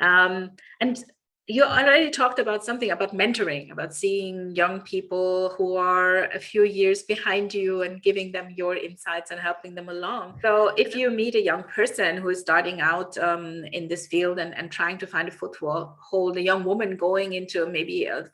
Um, 0.00 0.52
and 0.80 1.02
you 1.50 1.64
already 1.64 2.10
talked 2.10 2.38
about 2.38 2.64
something 2.64 2.92
about 2.92 3.12
mentoring, 3.12 3.72
about 3.72 3.92
seeing 3.92 4.54
young 4.54 4.80
people 4.82 5.52
who 5.56 5.76
are 5.76 6.24
a 6.26 6.38
few 6.38 6.64
years 6.64 7.02
behind 7.02 7.52
you 7.52 7.82
and 7.82 8.00
giving 8.02 8.30
them 8.30 8.54
your 8.56 8.76
insights 8.76 9.32
and 9.32 9.40
helping 9.40 9.74
them 9.74 9.88
along. 9.88 10.38
So, 10.42 10.68
if 10.76 10.94
you 10.94 11.10
meet 11.10 11.34
a 11.34 11.42
young 11.42 11.64
person 11.64 12.16
who 12.18 12.28
is 12.28 12.40
starting 12.40 12.80
out 12.80 13.18
um, 13.18 13.64
in 13.72 13.88
this 13.88 14.06
field 14.06 14.38
and, 14.38 14.56
and 14.56 14.70
trying 14.70 14.98
to 14.98 15.06
find 15.08 15.26
a 15.28 15.32
foothold, 15.32 16.36
a 16.36 16.42
young 16.42 16.62
woman 16.62 16.96
going 16.96 17.32
into 17.32 17.66
maybe 17.66 18.04
a 18.04 18.30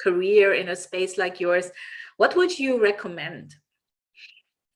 career 0.00 0.54
in 0.54 0.68
a 0.68 0.76
space 0.76 1.18
like 1.18 1.40
yours, 1.40 1.70
what 2.18 2.36
would 2.36 2.56
you 2.56 2.80
recommend? 2.80 3.56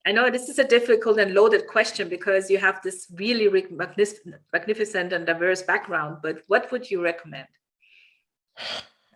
I 0.05 0.13
know 0.13 0.31
this 0.31 0.49
is 0.49 0.59
a 0.59 0.69
difficult 0.69 1.19
and 1.19 1.33
loaded 1.33 1.69
question 1.69 2.09
because 2.09 2.51
you 2.51 2.59
have 2.59 2.83
this 2.83 3.07
really 3.15 3.49
magnificent 3.71 5.13
and 5.13 5.25
diverse 5.25 5.63
background, 5.63 6.19
but 6.23 6.43
what 6.49 6.71
would 6.73 6.91
you 6.91 7.03
recommend? 7.03 7.47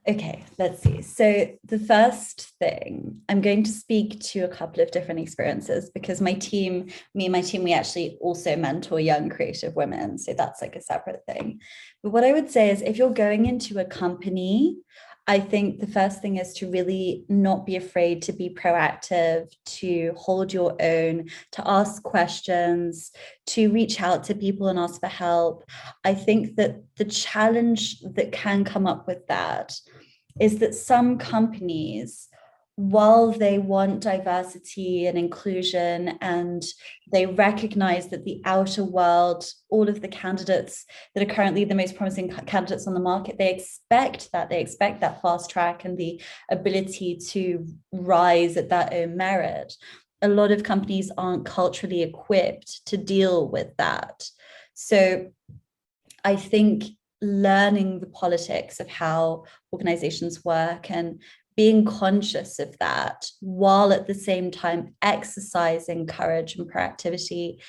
Okay, 0.08 0.42
let's 0.58 0.82
see. 0.82 1.02
So, 1.02 1.50
the 1.64 1.78
first 1.78 2.52
thing, 2.58 3.20
I'm 3.28 3.42
going 3.42 3.62
to 3.64 3.70
speak 3.70 4.18
to 4.20 4.40
a 4.40 4.48
couple 4.48 4.82
of 4.82 4.90
different 4.90 5.20
experiences 5.20 5.90
because 5.90 6.22
my 6.22 6.32
team, 6.32 6.88
me 7.14 7.26
and 7.26 7.32
my 7.32 7.42
team, 7.42 7.62
we 7.62 7.74
actually 7.74 8.16
also 8.22 8.56
mentor 8.56 9.00
young 9.00 9.28
creative 9.28 9.76
women. 9.76 10.16
So, 10.16 10.32
that's 10.32 10.62
like 10.62 10.76
a 10.76 10.80
separate 10.80 11.24
thing. 11.26 11.60
But 12.02 12.12
what 12.12 12.24
I 12.24 12.32
would 12.32 12.50
say 12.50 12.70
is 12.70 12.80
if 12.80 12.96
you're 12.96 13.10
going 13.10 13.44
into 13.44 13.78
a 13.80 13.84
company 13.84 14.78
I 15.28 15.40
think 15.40 15.78
the 15.78 15.86
first 15.86 16.22
thing 16.22 16.38
is 16.38 16.54
to 16.54 16.70
really 16.70 17.26
not 17.28 17.66
be 17.66 17.76
afraid 17.76 18.22
to 18.22 18.32
be 18.32 18.48
proactive, 18.48 19.54
to 19.66 20.14
hold 20.16 20.54
your 20.54 20.74
own, 20.80 21.28
to 21.52 21.68
ask 21.68 22.02
questions, 22.02 23.12
to 23.48 23.70
reach 23.70 24.00
out 24.00 24.24
to 24.24 24.34
people 24.34 24.68
and 24.68 24.78
ask 24.78 24.98
for 24.98 25.06
help. 25.06 25.64
I 26.02 26.14
think 26.14 26.56
that 26.56 26.82
the 26.96 27.04
challenge 27.04 28.00
that 28.14 28.32
can 28.32 28.64
come 28.64 28.86
up 28.86 29.06
with 29.06 29.26
that 29.26 29.78
is 30.40 30.60
that 30.60 30.74
some 30.74 31.18
companies 31.18 32.27
while 32.78 33.32
they 33.32 33.58
want 33.58 33.98
diversity 33.98 35.06
and 35.06 35.18
inclusion 35.18 36.16
and 36.20 36.62
they 37.10 37.26
recognize 37.26 38.06
that 38.06 38.24
the 38.24 38.40
outer 38.44 38.84
world 38.84 39.44
all 39.68 39.88
of 39.88 40.00
the 40.00 40.06
candidates 40.06 40.84
that 41.12 41.28
are 41.28 41.34
currently 41.34 41.64
the 41.64 41.74
most 41.74 41.96
promising 41.96 42.28
candidates 42.46 42.86
on 42.86 42.94
the 42.94 43.00
market 43.00 43.36
they 43.36 43.52
expect 43.52 44.30
that 44.30 44.48
they 44.48 44.60
expect 44.60 45.00
that 45.00 45.20
fast 45.20 45.50
track 45.50 45.84
and 45.84 45.98
the 45.98 46.22
ability 46.52 47.16
to 47.16 47.66
rise 47.92 48.56
at 48.56 48.68
their 48.68 48.88
own 48.92 49.16
merit. 49.16 49.74
A 50.22 50.28
lot 50.28 50.52
of 50.52 50.62
companies 50.62 51.10
aren't 51.18 51.46
culturally 51.46 52.02
equipped 52.02 52.86
to 52.86 52.96
deal 52.96 53.48
with 53.48 53.76
that. 53.78 54.24
So 54.74 55.32
i 56.24 56.36
think 56.36 56.84
learning 57.20 57.98
the 57.98 58.06
politics 58.06 58.78
of 58.78 58.88
how 58.88 59.44
organizations 59.72 60.44
work 60.44 60.90
and 60.90 61.20
being 61.58 61.84
conscious 61.84 62.60
of 62.60 62.78
that 62.78 63.26
while 63.40 63.92
at 63.92 64.06
the 64.06 64.14
same 64.14 64.48
time 64.48 64.94
exercising 65.02 66.06
courage 66.06 66.54
and 66.54 66.70
proactivity 66.70 67.60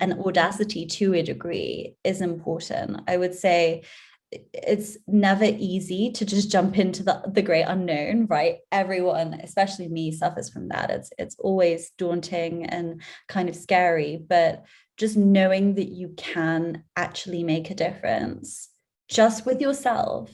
and 0.00 0.14
audacity 0.14 0.84
to 0.84 1.14
a 1.14 1.22
degree 1.22 1.94
is 2.02 2.20
important. 2.20 3.00
I 3.06 3.16
would 3.16 3.36
say 3.36 3.84
it's 4.32 4.98
never 5.06 5.44
easy 5.44 6.10
to 6.10 6.24
just 6.24 6.50
jump 6.50 6.76
into 6.76 7.04
the, 7.04 7.22
the 7.32 7.40
great 7.40 7.62
unknown, 7.62 8.26
right? 8.26 8.56
Everyone, 8.72 9.34
especially 9.34 9.86
me, 9.86 10.10
suffers 10.10 10.50
from 10.50 10.66
that. 10.70 10.90
It's 10.90 11.10
it's 11.16 11.36
always 11.38 11.90
daunting 11.96 12.66
and 12.66 13.00
kind 13.28 13.48
of 13.48 13.54
scary, 13.54 14.20
but 14.28 14.64
just 14.96 15.16
knowing 15.16 15.76
that 15.76 15.88
you 15.88 16.14
can 16.16 16.82
actually 16.96 17.44
make 17.44 17.70
a 17.70 17.76
difference 17.76 18.70
just 19.08 19.46
with 19.46 19.60
yourself 19.60 20.32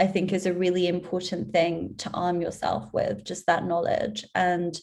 I 0.00 0.06
think 0.06 0.32
is 0.32 0.46
a 0.46 0.54
really 0.54 0.88
important 0.88 1.52
thing 1.52 1.94
to 1.98 2.10
arm 2.14 2.40
yourself 2.40 2.90
with, 2.92 3.22
just 3.22 3.46
that 3.46 3.66
knowledge 3.66 4.26
and 4.34 4.80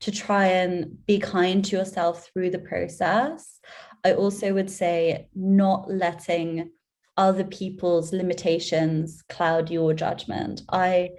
to 0.00 0.12
try 0.12 0.46
and 0.46 1.04
be 1.06 1.18
kind 1.18 1.64
to 1.64 1.76
yourself 1.76 2.28
through 2.28 2.50
the 2.50 2.58
process. 2.58 3.58
I 4.04 4.12
also 4.12 4.52
would 4.52 4.70
say 4.70 5.28
not 5.34 5.90
letting 5.90 6.70
other 7.16 7.44
people's 7.44 8.12
limitations 8.12 9.22
cloud 9.28 9.70
your 9.70 9.94
judgment. 9.94 10.60
I 10.70 11.10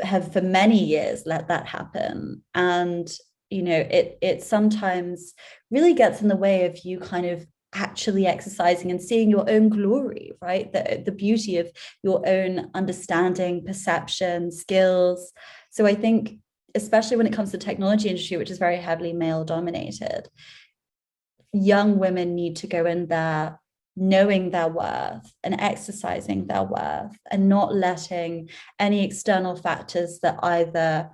have 0.00 0.32
for 0.32 0.40
many 0.40 0.82
years 0.82 1.24
let 1.26 1.48
that 1.48 1.66
happen. 1.66 2.42
And 2.54 3.10
you 3.50 3.62
know, 3.62 3.78
it 3.78 4.18
it 4.22 4.42
sometimes 4.42 5.34
really 5.70 5.94
gets 5.94 6.22
in 6.22 6.28
the 6.28 6.36
way 6.36 6.66
of 6.66 6.78
you 6.84 7.00
kind 7.00 7.26
of 7.26 7.46
actually 7.74 8.26
exercising 8.26 8.90
and 8.90 9.00
seeing 9.00 9.30
your 9.30 9.48
own 9.50 9.68
glory, 9.68 10.32
right? 10.40 10.72
The, 10.72 11.02
the 11.04 11.12
beauty 11.12 11.58
of 11.58 11.70
your 12.02 12.26
own 12.26 12.70
understanding, 12.74 13.64
perception, 13.64 14.50
skills. 14.50 15.32
So 15.70 15.86
I 15.86 15.94
think, 15.94 16.38
especially 16.74 17.16
when 17.16 17.26
it 17.26 17.32
comes 17.32 17.50
to 17.50 17.58
the 17.58 17.64
technology 17.64 18.08
industry, 18.08 18.36
which 18.36 18.50
is 18.50 18.58
very 18.58 18.78
heavily 18.78 19.12
male 19.12 19.44
dominated, 19.44 20.28
young 21.52 21.98
women 21.98 22.34
need 22.34 22.56
to 22.56 22.66
go 22.66 22.86
in 22.86 23.06
there 23.06 23.58
knowing 23.96 24.50
their 24.50 24.68
worth 24.68 25.32
and 25.42 25.60
exercising 25.60 26.46
their 26.46 26.62
worth 26.62 27.18
and 27.30 27.48
not 27.48 27.74
letting 27.74 28.48
any 28.78 29.04
external 29.04 29.56
factors 29.56 30.20
that 30.22 30.38
either 30.42 31.10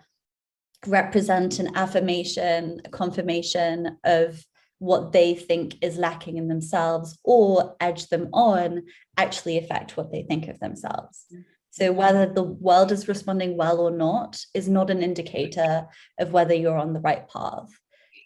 represent 0.87 1.59
an 1.59 1.75
affirmation, 1.77 2.83
a 2.85 2.90
confirmation 2.90 3.97
of 4.05 4.45
what 4.79 5.13
they 5.13 5.35
think 5.35 5.77
is 5.83 5.97
lacking 5.97 6.37
in 6.37 6.49
themselves 6.49 7.19
or 7.25 7.77
edge 7.81 8.09
them 8.09 8.29
on 8.33 8.83
actually 9.17 9.59
affect 9.59 9.97
what 9.97 10.13
they 10.13 10.23
think 10.23 10.49
of 10.49 10.59
themselves. 10.61 11.25
Mm. 11.33 11.45
So 11.71 11.91
whether 11.91 12.27
the 12.27 12.43
world 12.43 12.93
is 12.93 13.09
responding 13.09 13.57
well 13.57 13.81
or 13.81 13.91
not 13.91 14.41
is 14.55 14.69
not 14.69 14.91
an 14.91 15.03
indicator 15.03 15.87
of 16.21 16.33
whether 16.33 16.55
you're 16.55 16.79
on 16.79 16.93
the 16.93 17.01
right 17.01 17.29
path. 17.29 17.69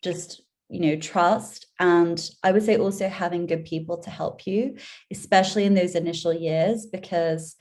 Just 0.04 0.42
you 0.70 0.80
know 0.80 0.96
trust 0.96 1.66
and 1.80 2.30
i 2.42 2.52
would 2.52 2.62
say 2.62 2.76
also 2.76 3.08
having 3.08 3.46
good 3.46 3.64
people 3.64 3.96
to 3.96 4.10
help 4.10 4.46
you 4.46 4.76
especially 5.10 5.64
in 5.64 5.74
those 5.74 5.94
initial 5.94 6.32
years 6.32 6.86
because 6.86 7.56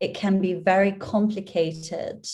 it 0.00 0.14
can 0.14 0.40
be 0.40 0.54
very 0.54 0.92
complicated 0.92 2.26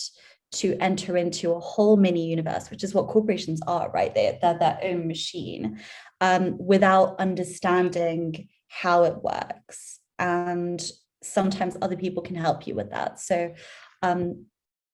to 0.55 0.77
enter 0.79 1.17
into 1.17 1.51
a 1.51 1.59
whole 1.59 1.97
mini 1.97 2.25
universe, 2.25 2.69
which 2.69 2.83
is 2.83 2.93
what 2.93 3.07
corporations 3.07 3.61
are, 3.67 3.91
right? 3.91 4.13
They, 4.13 4.37
they're 4.41 4.57
their 4.57 4.79
own 4.83 5.07
machine 5.07 5.79
um, 6.21 6.57
without 6.57 7.19
understanding 7.19 8.47
how 8.67 9.03
it 9.03 9.21
works. 9.21 9.99
And 10.19 10.83
sometimes 11.21 11.77
other 11.81 11.97
people 11.97 12.23
can 12.23 12.35
help 12.35 12.67
you 12.67 12.75
with 12.75 12.91
that. 12.91 13.19
So, 13.19 13.53
um, 14.01 14.45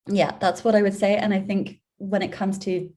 yeah, 0.08 0.32
that's 0.40 0.64
what 0.64 0.76
I 0.76 0.82
would 0.82 0.96
say. 0.96 1.16
And 1.16 1.34
I 1.34 1.42
think 1.42 1.80
when 1.98 2.22
it 2.22 2.32
comes 2.32 2.58
to 2.60 2.92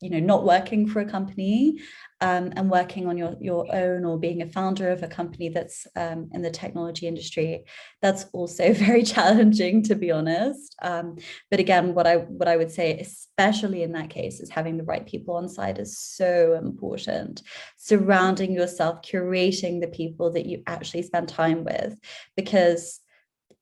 you 0.00 0.10
know 0.10 0.20
not 0.20 0.44
working 0.44 0.86
for 0.86 1.00
a 1.00 1.10
company 1.10 1.78
um, 2.20 2.52
and 2.56 2.70
working 2.70 3.06
on 3.06 3.16
your 3.16 3.34
your 3.40 3.66
own 3.74 4.04
or 4.04 4.18
being 4.18 4.42
a 4.42 4.46
founder 4.46 4.90
of 4.90 5.02
a 5.02 5.08
company 5.08 5.48
that's 5.48 5.86
um, 5.96 6.28
in 6.32 6.42
the 6.42 6.50
technology 6.50 7.06
industry 7.06 7.64
that's 8.02 8.26
also 8.32 8.72
very 8.74 9.02
challenging 9.02 9.82
to 9.82 9.94
be 9.94 10.10
honest. 10.10 10.74
Um, 10.82 11.16
but 11.50 11.60
again 11.60 11.94
what 11.94 12.06
i 12.06 12.16
what 12.16 12.48
i 12.48 12.56
would 12.56 12.70
say 12.70 12.98
especially 12.98 13.82
in 13.82 13.92
that 13.92 14.10
case 14.10 14.40
is 14.40 14.50
having 14.50 14.76
the 14.76 14.84
right 14.84 15.06
people 15.06 15.36
on 15.36 15.48
side 15.48 15.78
is 15.78 15.98
so 15.98 16.54
important. 16.54 17.42
Surrounding 17.76 18.52
yourself 18.52 19.00
curating 19.02 19.80
the 19.80 19.88
people 19.88 20.32
that 20.32 20.46
you 20.46 20.62
actually 20.66 21.02
spend 21.02 21.28
time 21.28 21.64
with 21.64 21.98
because 22.36 23.00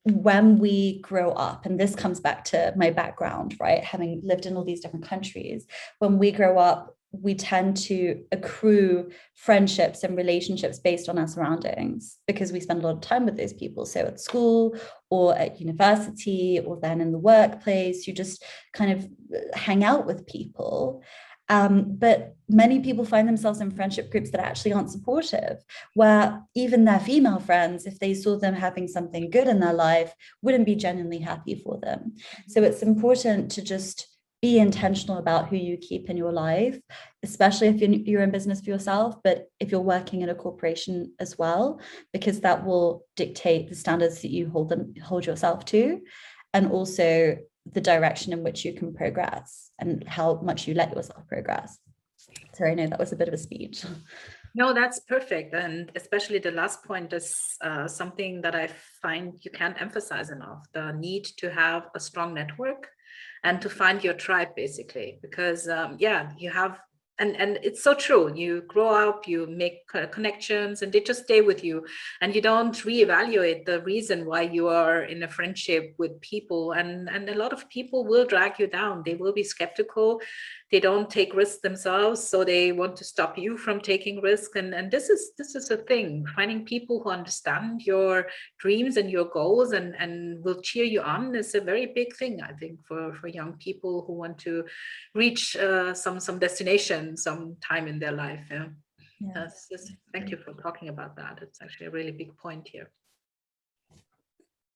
when 0.05 0.59
we 0.59 0.99
grow 1.01 1.31
up, 1.31 1.65
and 1.65 1.79
this 1.79 1.95
comes 1.95 2.19
back 2.19 2.45
to 2.45 2.73
my 2.75 2.91
background, 2.91 3.55
right? 3.59 3.83
Having 3.83 4.21
lived 4.23 4.45
in 4.45 4.55
all 4.55 4.63
these 4.63 4.81
different 4.81 5.07
countries, 5.07 5.65
when 5.99 6.19
we 6.19 6.31
grow 6.31 6.59
up, 6.59 6.95
we 7.11 7.33
tend 7.33 7.77
to 7.77 8.23
accrue 8.31 9.09
friendships 9.35 10.03
and 10.03 10.17
relationships 10.17 10.79
based 10.79 11.09
on 11.09 11.17
our 11.17 11.27
surroundings 11.27 12.17
because 12.27 12.51
we 12.51 12.59
spend 12.59 12.83
a 12.83 12.87
lot 12.87 12.95
of 12.95 13.01
time 13.01 13.25
with 13.25 13.37
those 13.37 13.53
people. 13.53 13.85
So 13.85 14.01
at 14.01 14.19
school 14.19 14.77
or 15.09 15.35
at 15.37 15.59
university 15.59 16.59
or 16.59 16.77
then 16.79 17.01
in 17.01 17.11
the 17.11 17.17
workplace, 17.17 18.05
you 18.05 18.13
just 18.13 18.43
kind 18.73 18.91
of 18.91 19.05
uh, 19.33 19.57
hang 19.57 19.83
out 19.83 20.05
with 20.05 20.27
people. 20.27 21.03
Um, 21.49 21.95
but 21.97 22.35
many 22.49 22.79
people 22.79 23.05
find 23.05 23.27
themselves 23.27 23.61
in 23.61 23.71
friendship 23.71 24.11
groups 24.11 24.31
that 24.31 24.41
actually 24.41 24.73
aren't 24.73 24.91
supportive, 24.91 25.63
where 25.93 26.41
even 26.55 26.85
their 26.85 26.99
female 26.99 27.39
friends, 27.39 27.85
if 27.85 27.99
they 27.99 28.13
saw 28.13 28.37
them 28.37 28.53
having 28.53 28.87
something 28.87 29.29
good 29.29 29.47
in 29.47 29.59
their 29.59 29.73
life, 29.73 30.13
wouldn't 30.41 30.65
be 30.65 30.75
genuinely 30.75 31.19
happy 31.19 31.55
for 31.55 31.79
them. 31.79 32.15
So 32.47 32.63
it's 32.63 32.81
important 32.81 33.51
to 33.51 33.61
just 33.61 34.07
be 34.41 34.59
intentional 34.59 35.17
about 35.17 35.47
who 35.49 35.55
you 35.55 35.77
keep 35.77 36.09
in 36.09 36.17
your 36.17 36.31
life, 36.31 36.79
especially 37.23 37.67
if 37.67 37.81
you're 37.81 38.21
in 38.21 38.31
business 38.31 38.61
for 38.61 38.69
yourself, 38.69 39.15
but 39.23 39.47
if 39.59 39.71
you're 39.71 39.81
working 39.81 40.21
in 40.21 40.29
a 40.29 40.35
corporation 40.35 41.13
as 41.19 41.37
well, 41.37 41.79
because 42.13 42.41
that 42.41 42.63
will 42.63 43.05
dictate 43.15 43.69
the 43.69 43.75
standards 43.75 44.21
that 44.21 44.29
you 44.29 44.49
hold 44.49 44.69
them 44.69 44.93
hold 45.03 45.25
yourself 45.25 45.65
to. 45.65 46.01
And 46.53 46.71
also 46.71 47.37
the 47.71 47.81
direction 47.81 48.33
in 48.33 48.43
which 48.43 48.63
you 48.63 48.73
can 48.73 48.93
progress 48.93 49.71
and 49.79 50.07
how 50.07 50.35
much 50.41 50.67
you 50.67 50.73
let 50.73 50.95
yourself 50.95 51.27
progress. 51.27 51.77
Sorry, 52.53 52.71
I 52.71 52.75
know 52.75 52.87
that 52.87 52.99
was 52.99 53.11
a 53.11 53.15
bit 53.15 53.27
of 53.27 53.33
a 53.33 53.37
speech. 53.37 53.83
No, 54.55 54.73
that's 54.73 54.99
perfect. 55.01 55.53
And 55.53 55.91
especially 55.95 56.39
the 56.39 56.51
last 56.51 56.83
point 56.85 57.11
is 57.11 57.35
uh, 57.61 57.87
something 57.87 58.41
that 58.41 58.55
I 58.55 58.69
find 59.01 59.33
you 59.41 59.51
can't 59.51 59.79
emphasize 59.81 60.29
enough 60.29 60.65
the 60.73 60.93
need 60.93 61.25
to 61.37 61.51
have 61.51 61.87
a 61.93 61.99
strong 61.99 62.33
network 62.33 62.87
and 63.43 63.61
to 63.61 63.69
find 63.69 64.01
your 64.03 64.13
tribe, 64.13 64.55
basically. 64.55 65.19
Because, 65.21 65.67
um, 65.67 65.97
yeah, 65.99 66.31
you 66.37 66.51
have 66.51 66.79
and 67.19 67.35
and 67.37 67.59
it's 67.63 67.83
so 67.83 67.93
true. 67.93 68.33
You 68.35 68.61
grow 68.67 69.09
up 69.09 69.27
you 69.27 69.47
make 69.47 69.87
connections 70.11 70.81
and 70.81 70.91
they 70.91 70.99
just 70.99 71.23
stay 71.23 71.41
with 71.41 71.63
you. 71.63 71.85
And 72.21 72.35
you 72.35 72.41
don't 72.41 72.75
reevaluate 72.75 73.65
the 73.65 73.81
reason 73.81 74.25
why 74.25 74.41
you 74.41 74.67
are 74.67 75.03
in 75.03 75.23
a 75.23 75.27
friendship 75.27 75.93
with 75.97 76.19
people. 76.21 76.73
And 76.73 77.09
and 77.09 77.29
a 77.29 77.37
lot 77.37 77.53
of 77.53 77.69
people 77.69 78.05
will 78.05 78.25
drag 78.25 78.59
you 78.59 78.67
down. 78.67 79.03
They 79.05 79.15
will 79.15 79.33
be 79.33 79.43
skeptical 79.43 80.19
they 80.75 80.81
don't 80.81 81.09
take 81.09 81.33
risks 81.33 81.61
themselves 81.61 82.21
so 82.21 82.43
they 82.43 82.73
want 82.73 82.97
to 82.97 83.05
stop 83.05 83.37
you 83.37 83.57
from 83.57 83.79
taking 83.79 84.19
risk. 84.19 84.57
And 84.57 84.75
and 84.75 84.91
this 84.91 85.07
is 85.09 85.31
this 85.37 85.55
is 85.55 85.71
a 85.71 85.77
thing 85.77 86.25
finding 86.35 86.65
people 86.65 87.01
who 87.01 87.11
understand 87.11 87.83
your 87.83 88.27
dreams 88.59 88.97
and 88.97 89.09
your 89.09 89.27
goals 89.39 89.71
and 89.71 89.95
and 90.03 90.43
will 90.43 90.59
cheer 90.61 90.83
you 90.83 91.01
on 91.01 91.33
is 91.33 91.55
a 91.55 91.61
very 91.71 91.85
big 91.99 92.09
thing 92.19 92.41
i 92.49 92.53
think 92.59 92.75
for 92.87 93.01
for 93.19 93.27
young 93.39 93.53
people 93.65 94.03
who 94.05 94.13
want 94.23 94.37
to 94.47 94.53
reach 95.23 95.55
uh, 95.55 95.93
some 95.93 96.19
some 96.19 96.39
destination 96.39 97.15
some 97.15 97.55
time 97.69 97.87
in 97.87 97.97
their 97.99 98.15
life 98.25 98.45
yeah, 98.51 98.67
yeah. 99.19 99.47
thank 100.13 100.29
you 100.31 100.37
for 100.43 100.53
talking 100.65 100.89
about 100.89 101.15
that. 101.15 101.39
It's 101.41 101.61
actually 101.61 101.87
a 101.87 101.95
really 101.97 102.11
big 102.11 102.31
point 102.37 102.67
here 102.67 102.89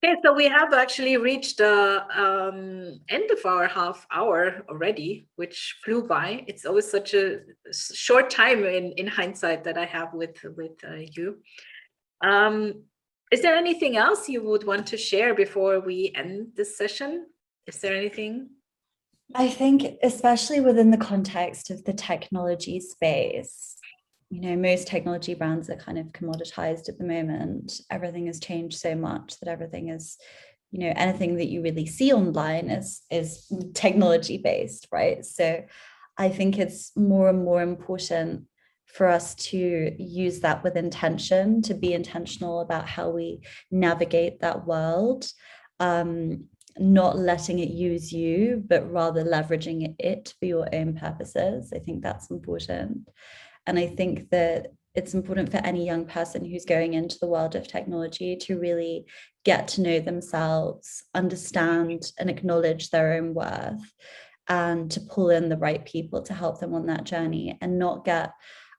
Okay, 0.01 0.15
so 0.23 0.33
we 0.33 0.47
have 0.47 0.71
actually 0.73 1.17
reached 1.17 1.57
the 1.57 2.05
um, 2.15 3.01
end 3.09 3.29
of 3.31 3.45
our 3.45 3.67
half 3.67 4.07
hour 4.11 4.63
already, 4.69 5.27
which 5.35 5.77
flew 5.83 6.07
by. 6.07 6.45
It's 6.47 6.65
always 6.65 6.89
such 6.89 7.13
a 7.13 7.39
short 7.73 8.29
time 8.29 8.63
in, 8.63 8.93
in 8.93 9.07
hindsight 9.07 9.65
that 9.65 9.77
I 9.77 9.83
have 9.85 10.13
with, 10.13 10.37
with 10.55 10.81
uh, 10.87 11.01
you. 11.17 11.39
Um, 12.23 12.83
is 13.29 13.41
there 13.41 13.55
anything 13.55 13.97
else 13.97 14.29
you 14.29 14.41
would 14.43 14.63
want 14.63 14.87
to 14.87 14.97
share 14.97 15.35
before 15.35 15.81
we 15.81 16.13
end 16.15 16.53
this 16.55 16.77
session? 16.77 17.25
Is 17.67 17.79
there 17.81 17.95
anything? 17.95 18.51
I 19.35 19.49
think, 19.49 19.83
especially 20.01 20.61
within 20.61 20.91
the 20.91 20.97
context 20.97 21.69
of 21.71 21.83
the 21.83 21.93
technology 21.93 22.79
space, 22.79 23.75
you 24.29 24.41
know 24.41 24.55
most 24.55 24.87
technology 24.87 25.33
brands 25.33 25.69
are 25.69 25.75
kind 25.75 25.97
of 25.97 26.07
commoditized 26.07 26.87
at 26.87 26.97
the 26.97 27.03
moment. 27.05 27.81
Everything 27.89 28.27
has 28.27 28.39
changed 28.39 28.77
so 28.77 28.95
much 28.95 29.39
that 29.39 29.49
everything 29.49 29.89
is 29.89 30.17
you 30.71 30.79
know 30.79 30.93
anything 30.95 31.35
that 31.37 31.47
you 31.47 31.61
really 31.61 31.85
see 31.85 32.13
online 32.13 32.69
is 32.69 33.01
is 33.09 33.51
technology 33.73 34.37
based 34.37 34.87
right? 34.91 35.25
So 35.25 35.63
i 36.17 36.27
think 36.27 36.59
it's 36.59 36.91
more 36.97 37.29
and 37.29 37.43
more 37.45 37.61
important 37.61 38.43
for 38.85 39.07
us 39.07 39.35
to 39.35 39.95
use 39.97 40.41
that 40.41 40.63
with 40.63 40.75
intention 40.75 41.61
to 41.61 41.73
be 41.73 41.93
intentional 41.93 42.59
about 42.59 42.87
how 42.87 43.09
we 43.09 43.39
navigate 43.71 44.41
that 44.41 44.65
world. 44.65 45.31
Um, 45.79 46.45
not 46.77 47.17
letting 47.17 47.59
it 47.59 47.69
use 47.69 48.13
you 48.13 48.63
but 48.67 48.89
rather 48.89 49.25
leveraging 49.25 49.95
it 49.99 50.33
for 50.39 50.45
your 50.45 50.67
own 50.73 50.95
purposes. 50.95 51.73
I 51.75 51.79
think 51.79 52.01
that's 52.01 52.29
important 52.29 53.09
and 53.67 53.77
I 53.77 53.87
think 53.87 54.29
that 54.29 54.67
it's 54.95 55.13
important 55.13 55.51
for 55.51 55.57
any 55.57 55.85
young 55.85 56.05
person 56.05 56.43
who's 56.43 56.65
going 56.65 56.93
into 56.93 57.17
the 57.19 57.27
world 57.27 57.55
of 57.55 57.67
technology 57.67 58.35
to 58.35 58.59
really 58.59 59.05
get 59.45 59.67
to 59.69 59.81
know 59.81 59.99
themselves, 59.99 61.03
understand 61.13 62.11
and 62.17 62.29
acknowledge 62.29 62.89
their 62.89 63.13
own 63.13 63.33
worth, 63.33 63.93
and 64.47 64.89
to 64.91 64.99
pull 65.01 65.29
in 65.29 65.47
the 65.47 65.57
right 65.57 65.85
people 65.85 66.23
to 66.23 66.33
help 66.33 66.59
them 66.59 66.73
on 66.73 66.87
that 66.87 67.03
journey 67.03 67.57
and 67.61 67.77
not 67.77 68.03
get 68.03 68.31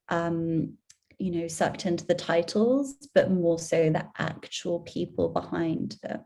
um, 0.08 0.74
you 1.18 1.30
know 1.30 1.46
sucked 1.46 1.86
into 1.86 2.06
the 2.06 2.14
titles 2.14 2.94
but 3.14 3.30
more 3.30 3.58
so 3.58 3.90
the 3.90 4.06
actual 4.18 4.80
people 4.80 5.28
behind 5.28 5.96
them 6.02 6.20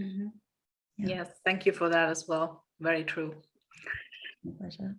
mm-hmm. 0.00 0.26
yeah. 0.98 1.16
yes 1.16 1.30
thank 1.44 1.66
you 1.66 1.72
for 1.72 1.88
that 1.88 2.08
as 2.08 2.26
well 2.28 2.64
very 2.80 3.04
true 3.04 3.34
My 4.44 4.52
pleasure 4.58 4.96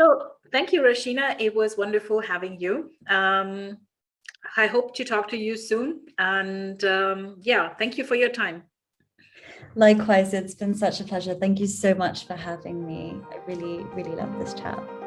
so 0.00 0.30
thank 0.52 0.72
you, 0.72 0.82
Rashina. 0.82 1.36
It 1.38 1.54
was 1.54 1.76
wonderful 1.76 2.20
having 2.20 2.60
you. 2.60 2.90
Um, 3.08 3.78
I 4.56 4.66
hope 4.66 4.94
to 4.96 5.04
talk 5.04 5.28
to 5.28 5.36
you 5.36 5.56
soon. 5.56 6.06
And 6.18 6.82
um, 6.84 7.36
yeah, 7.40 7.74
thank 7.74 7.98
you 7.98 8.04
for 8.04 8.14
your 8.14 8.30
time. 8.30 8.62
Likewise, 9.74 10.34
it's 10.34 10.54
been 10.54 10.74
such 10.74 11.00
a 11.00 11.04
pleasure. 11.04 11.34
Thank 11.34 11.60
you 11.60 11.66
so 11.66 11.94
much 11.94 12.26
for 12.26 12.34
having 12.34 12.86
me. 12.86 13.20
I 13.30 13.36
really, 13.46 13.84
really 13.94 14.14
love 14.14 14.38
this 14.38 14.54
chat. 14.54 14.97